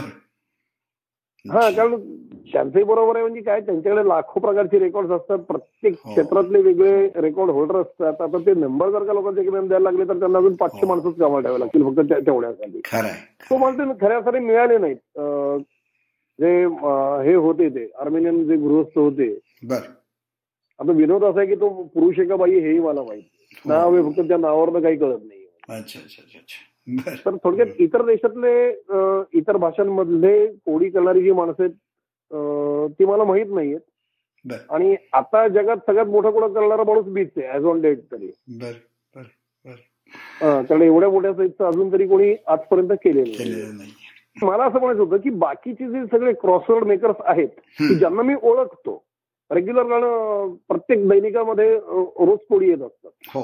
[1.45, 1.95] हा कारण
[2.53, 5.39] त्यांचंही बरोबर आहे म्हणजे काय त्यांच्याकडे लाखो प्रकारचे रेकॉर्ड असतात.
[5.39, 6.11] प्रत्येक हो.
[6.11, 8.20] क्षेत्रातले वेगळे रेकॉर्ड होल्डर असतात.
[8.20, 10.86] आता ते नंबर जर का लोकांचे द्यायला लागले तर त्यांना अजून पाचशे हो.
[10.86, 12.80] माणसंच कामाला ठेवावे लागतील फक्त त्या- तेवढ्यासाठी.
[13.51, 14.97] तो मला ते खऱ्या अर्थाने मिळाले नाहीत.
[16.39, 16.51] जे
[17.28, 19.32] हे होते ते आर्मेनियन जे गृहस्थ होते.
[20.80, 23.30] आता विनोद असा आहे की तो पुरुष आहे का बाई हेही मला माहिती.
[23.64, 23.72] हो.
[23.72, 26.59] नाव आहे फक्त त्या नावावरनं काही कळत नाही अच्छा अच्छा अच्छा.
[27.24, 28.53] तर थोडक्यात इतर देशातले
[29.39, 33.80] इतर भाषांमधले कोडी करणारी जी माणसं आहेत ती मला माहीत नाहीयेत.
[34.70, 38.30] आणि आता जगात सगळ्यात मोठं कोण करणारा माणूस बीच आहे ऍज ऑन डेट तरी.
[40.41, 43.91] कारण एवढ्या मोठ्या साईजचं अजून तरी कोणी आजपर्यंत केलेलं नाही.
[44.43, 47.49] मला असं म्हणायचं होतं की बाकीचे जे सगळे क्रॉसवर्ड मेकर्स आहेत.
[47.99, 49.03] ज्यांना मी ओळखतो
[49.51, 53.11] रेग्युलर गाणं प्रत्येक दैनिकामध्ये रोज कोडी येत असतात.
[53.34, 53.41] हो.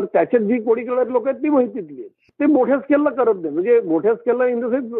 [0.00, 2.02] तर त्याच्यात जी कोडी करणारी लोक आहेत ती माहितीतली
[2.40, 4.92] ते मोठ्या स्केलला करत नाही म्हणजे मोठ्या स्केलला इन द सेन्स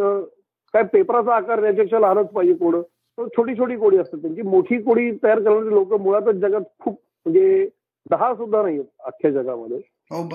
[0.75, 2.77] काय पेपराचा आकार त्याच्यापेक्षा लहानच पाहिजे कोड.
[3.19, 4.19] तर छोटी छोटी कोडी असतात.
[4.23, 7.69] त्यांची मोठी कोडी तयार करणारी लोक मुळातच जगात खूप म्हणजे
[8.11, 9.79] दहा सुद्धा नाही आहेत अख्ख्या जगामध्ये.
[10.11, 10.29] हो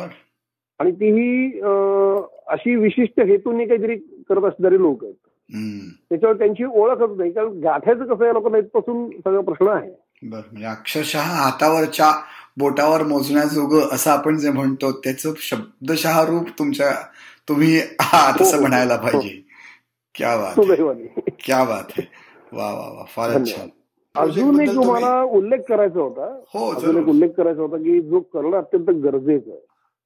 [0.79, 1.59] आणि तीही
[2.47, 3.95] अशी विशिष्ट हेतूने काहीतरी
[4.29, 5.13] करत असणारी लोक आहेत.
[6.09, 7.31] त्याच्यावर त्यांची ओळखच नाही.
[7.31, 9.91] कारण गाठायचं कसं या लोकांना इथपासून सगळा प्रश्न आहे.
[10.23, 10.41] बर.
[10.51, 12.11] म्हणजे अक्षरशः हातावरच्या
[12.57, 16.91] बोटावर मोजण्याजोगं असं आपण जे म्हणतो त्याचं शब्दशः रूप तुमच्या
[17.49, 18.61] तुम्ही हा तसं हो, हो.
[18.61, 19.41] म्हणायला पाहिजे.
[20.15, 20.59] क्या बात
[21.45, 22.07] क्या बात आहे.
[22.53, 23.03] वा वा वा.
[23.07, 23.55] फारच.
[23.55, 23.69] छान.
[24.15, 26.39] अजून एक मला उल्लेख करायचा होता.
[26.53, 29.59] हो अजून एक उल्लेख करायचा होता की जो करणं अत्यंत गरजेचं आहे.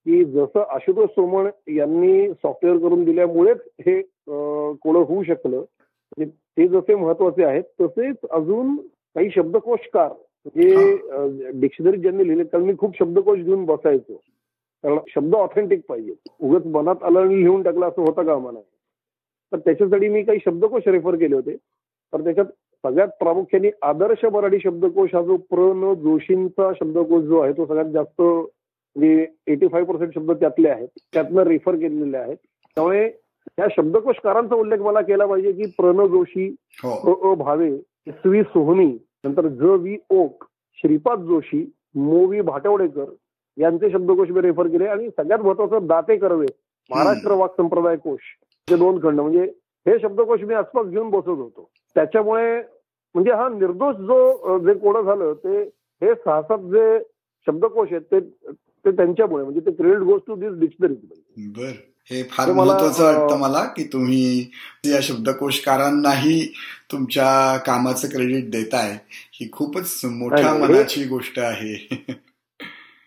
[0.06, 4.02] की जसं आशुतोष सोमण यांनी सॉफ्टवेअर करून दिल्यामुळेच हे
[4.84, 5.58] कोणं होऊ शकलं.
[6.18, 8.76] म्हणजे ते जसे महत्त्वाचे आहेत तसेच अजून
[9.16, 10.10] काही शब्दकोशकार
[10.56, 14.16] म्हणजे डिक्शनरी ज्यांनी लिहिले कारण मी खूप शब्दकोश घेऊन बसायचो.
[14.84, 18.60] कारण शब्द ऑथेंटिक पाहिजे उगच मनात आलं आणि लिहून टाकलं असं होतं का आम्हाला?
[19.52, 21.56] तर त्याच्यासाठी मी काही शब्दकोश रेफर केले होते.
[22.14, 22.46] तर त्याच्यात
[22.84, 27.92] सगळ्यात प्रामुख्याने आदर्श मराठी शब्दकोश हा जो प्र न जोशींचा शब्दकोश जो आहे तो सगळ्यात
[27.94, 32.38] जास्त म्हणजे एटी फाईव्ह पर्सेंट शब्द त्यातले आहेत त्यातनं रेफर केलेले आहेत.
[32.78, 33.04] त्यामुळे
[33.60, 36.48] या शब्दकोशकारांचा उल्लेख मला केला पाहिजे की प्र न जोशी
[36.84, 36.92] हो.
[36.92, 37.70] अ अ भावे
[38.08, 38.98] एस व्ही सोहनी
[39.28, 40.44] नंतर ज व्ही ओक
[40.80, 41.64] श्रीपाद जोशी
[41.96, 43.06] मो व्ही भाटवडेकर
[43.58, 46.46] यांचे शब्दकोश मी रेफर केले आणि सगळ्यात महत्वाचं दाते कर्वे
[46.92, 48.20] महाराष्ट्र वाक संप्रदाय कोश
[48.68, 49.44] हे दोन खंड म्हणजे
[49.86, 51.70] हे शब्दकोश मी आसपास घेऊन बसत होतो.
[51.96, 52.62] त्याच्यामुळे
[53.16, 55.62] म्हणजे हा निर्दोष जो जे कोडं झालं ते
[56.02, 56.98] हे सहा सात जे
[57.48, 58.14] शब्दकोश आहेत
[58.86, 60.96] ते त्यांच्यामुळे म्हणजे ते credit goes to this dictionary
[61.58, 61.72] बर.
[62.12, 64.52] हे फार महत्वाचं वाटतं मला की तुम्ही
[64.86, 66.54] या शब्दकोशकारांनाही
[66.92, 68.92] तुमच्या कामाचं क्रेडिट देताय.
[69.12, 72.04] ही खूपच मोठ्या हे- मनाची गोष्ट आहे.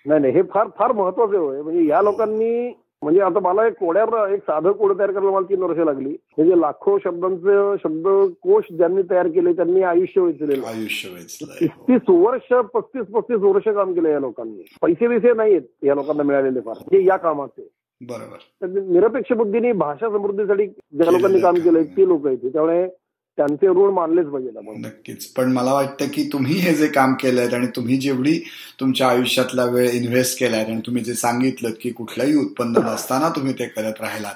[0.07, 1.63] नाही नाही हे फार फार महत्वाचं होय.
[1.63, 5.63] म्हणजे या लोकांनी म्हणजे आता मला एक कोड्यावर एक साधं कोड तयार करायला मला तीन
[5.63, 6.09] वर्ष लागली.
[6.09, 10.67] म्हणजे लाखो शब्दांचे शब्दकोश ज्यांनी तयार केले त्यांनी आयुष्य वेचलेलं.
[10.67, 14.75] आयुष्य वेचलंय तीस वर्ष पस्तीस पस्तीस वर्ष काम केलं या लोकांनी.
[14.83, 16.75] पैसे बिसे नाहीत या लोकांना मिळालेले फार.
[16.79, 17.69] म्हणजे या कामाचे.
[18.01, 18.69] बरोबर.
[18.81, 22.39] निरपेक्ष बुद्धीने भाषा समृद्धीसाठी ज्या लोकांनी काम केलंय ते लोक आहेत.
[22.39, 22.89] त्यामुळे
[23.37, 24.81] त्यांचे ऋण मानलेच आपण.
[24.81, 25.27] नक्कीच.
[25.27, 28.45] पण मला वाटतं की तुम्ही हे जे काम केलंय आणि तुम्ही जेवढी
[28.81, 33.67] तुमच्या आयुष्यातला वेळ इन्व्हेस्ट केलाय आणि तुम्ही जे सांगितलं की कुठलंही उत्पन्न नसताना तुम्ही ते
[33.67, 34.35] करत राहिलात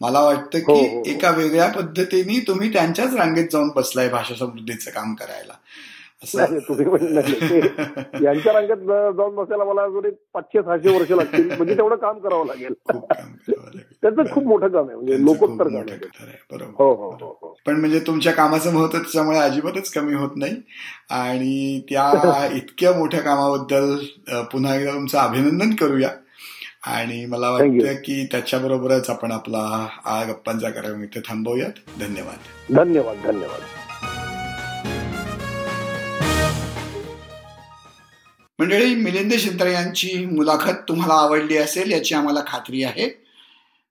[0.00, 1.02] मला वाटतं हो, की हो, हो.
[1.06, 5.52] एका वेगळ्या पद्धतीने तुम्ही त्यांच्याच रांगेत जाऊन बसलाय भाषा समृद्धीचं काम करायला.
[6.22, 7.58] नाही, तुम्ही
[8.24, 8.76] यांच्या रांगेत
[9.16, 11.50] जाऊन बसायला मला अजून एक पाचशे सहाशे वर्ष लागतील.
[11.50, 12.72] म्हणजे तेवढं काम करावं लागेल.
[14.02, 15.96] त्यांचं खूप मोठं काम आहे म्हणजे लोकोत्तर काम आहे.
[16.50, 16.72] बरोबर.
[16.78, 20.56] हो हो हो पण म्हणजे तुमच्या कामाचं महत्त्व त्याच्यामुळे अजिबातच कमी होत नाही.
[21.10, 22.10] आणि त्या
[22.56, 23.96] इतक्या मोठ्या कामाबद्दल
[24.52, 26.08] पुन्हा एकदा तुमचं अभिनंदन करूया.
[26.86, 27.50] आणि मला.
[27.50, 32.00] वाटतं की त्याच्याबरोबरच आपण आपला हा गप्पांचा कार्यक्रम इथे थांबवूयात.
[32.00, 32.74] धन्यवाद.
[32.76, 33.60] धन्यवाद धन्यवाद.
[38.58, 43.24] मंडळी मिलिंद शिंत्रे यांची मुलाखत तुम्हाला आवडली असेल याची आम्हाला खात्री आहे.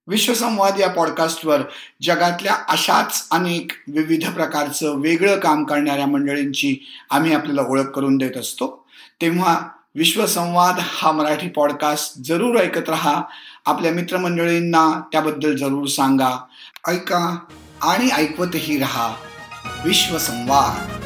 [0.08, 1.62] विश्वसंवाद या पॉडकास्टवर
[2.02, 6.78] जगातल्या अशाच अनेक विविध प्रकारचं वेगळं काम करणाऱ्या मंडळींची
[7.12, 8.88] आम्ही आपल्याला ओळख करून देत असतो.
[9.22, 9.62] तेव्हा
[9.96, 13.22] विश्वसंवाद हा मराठी पॉडकास्ट जरूर ऐकत राहा.
[13.66, 16.46] आपल्या मित्रमंडळींना त्याबद्दल जरूर सांगा.
[16.88, 17.40] ऐका
[17.82, 19.16] आणि ऐकवतही राहा.
[19.86, 21.05] विश्वसंवाद.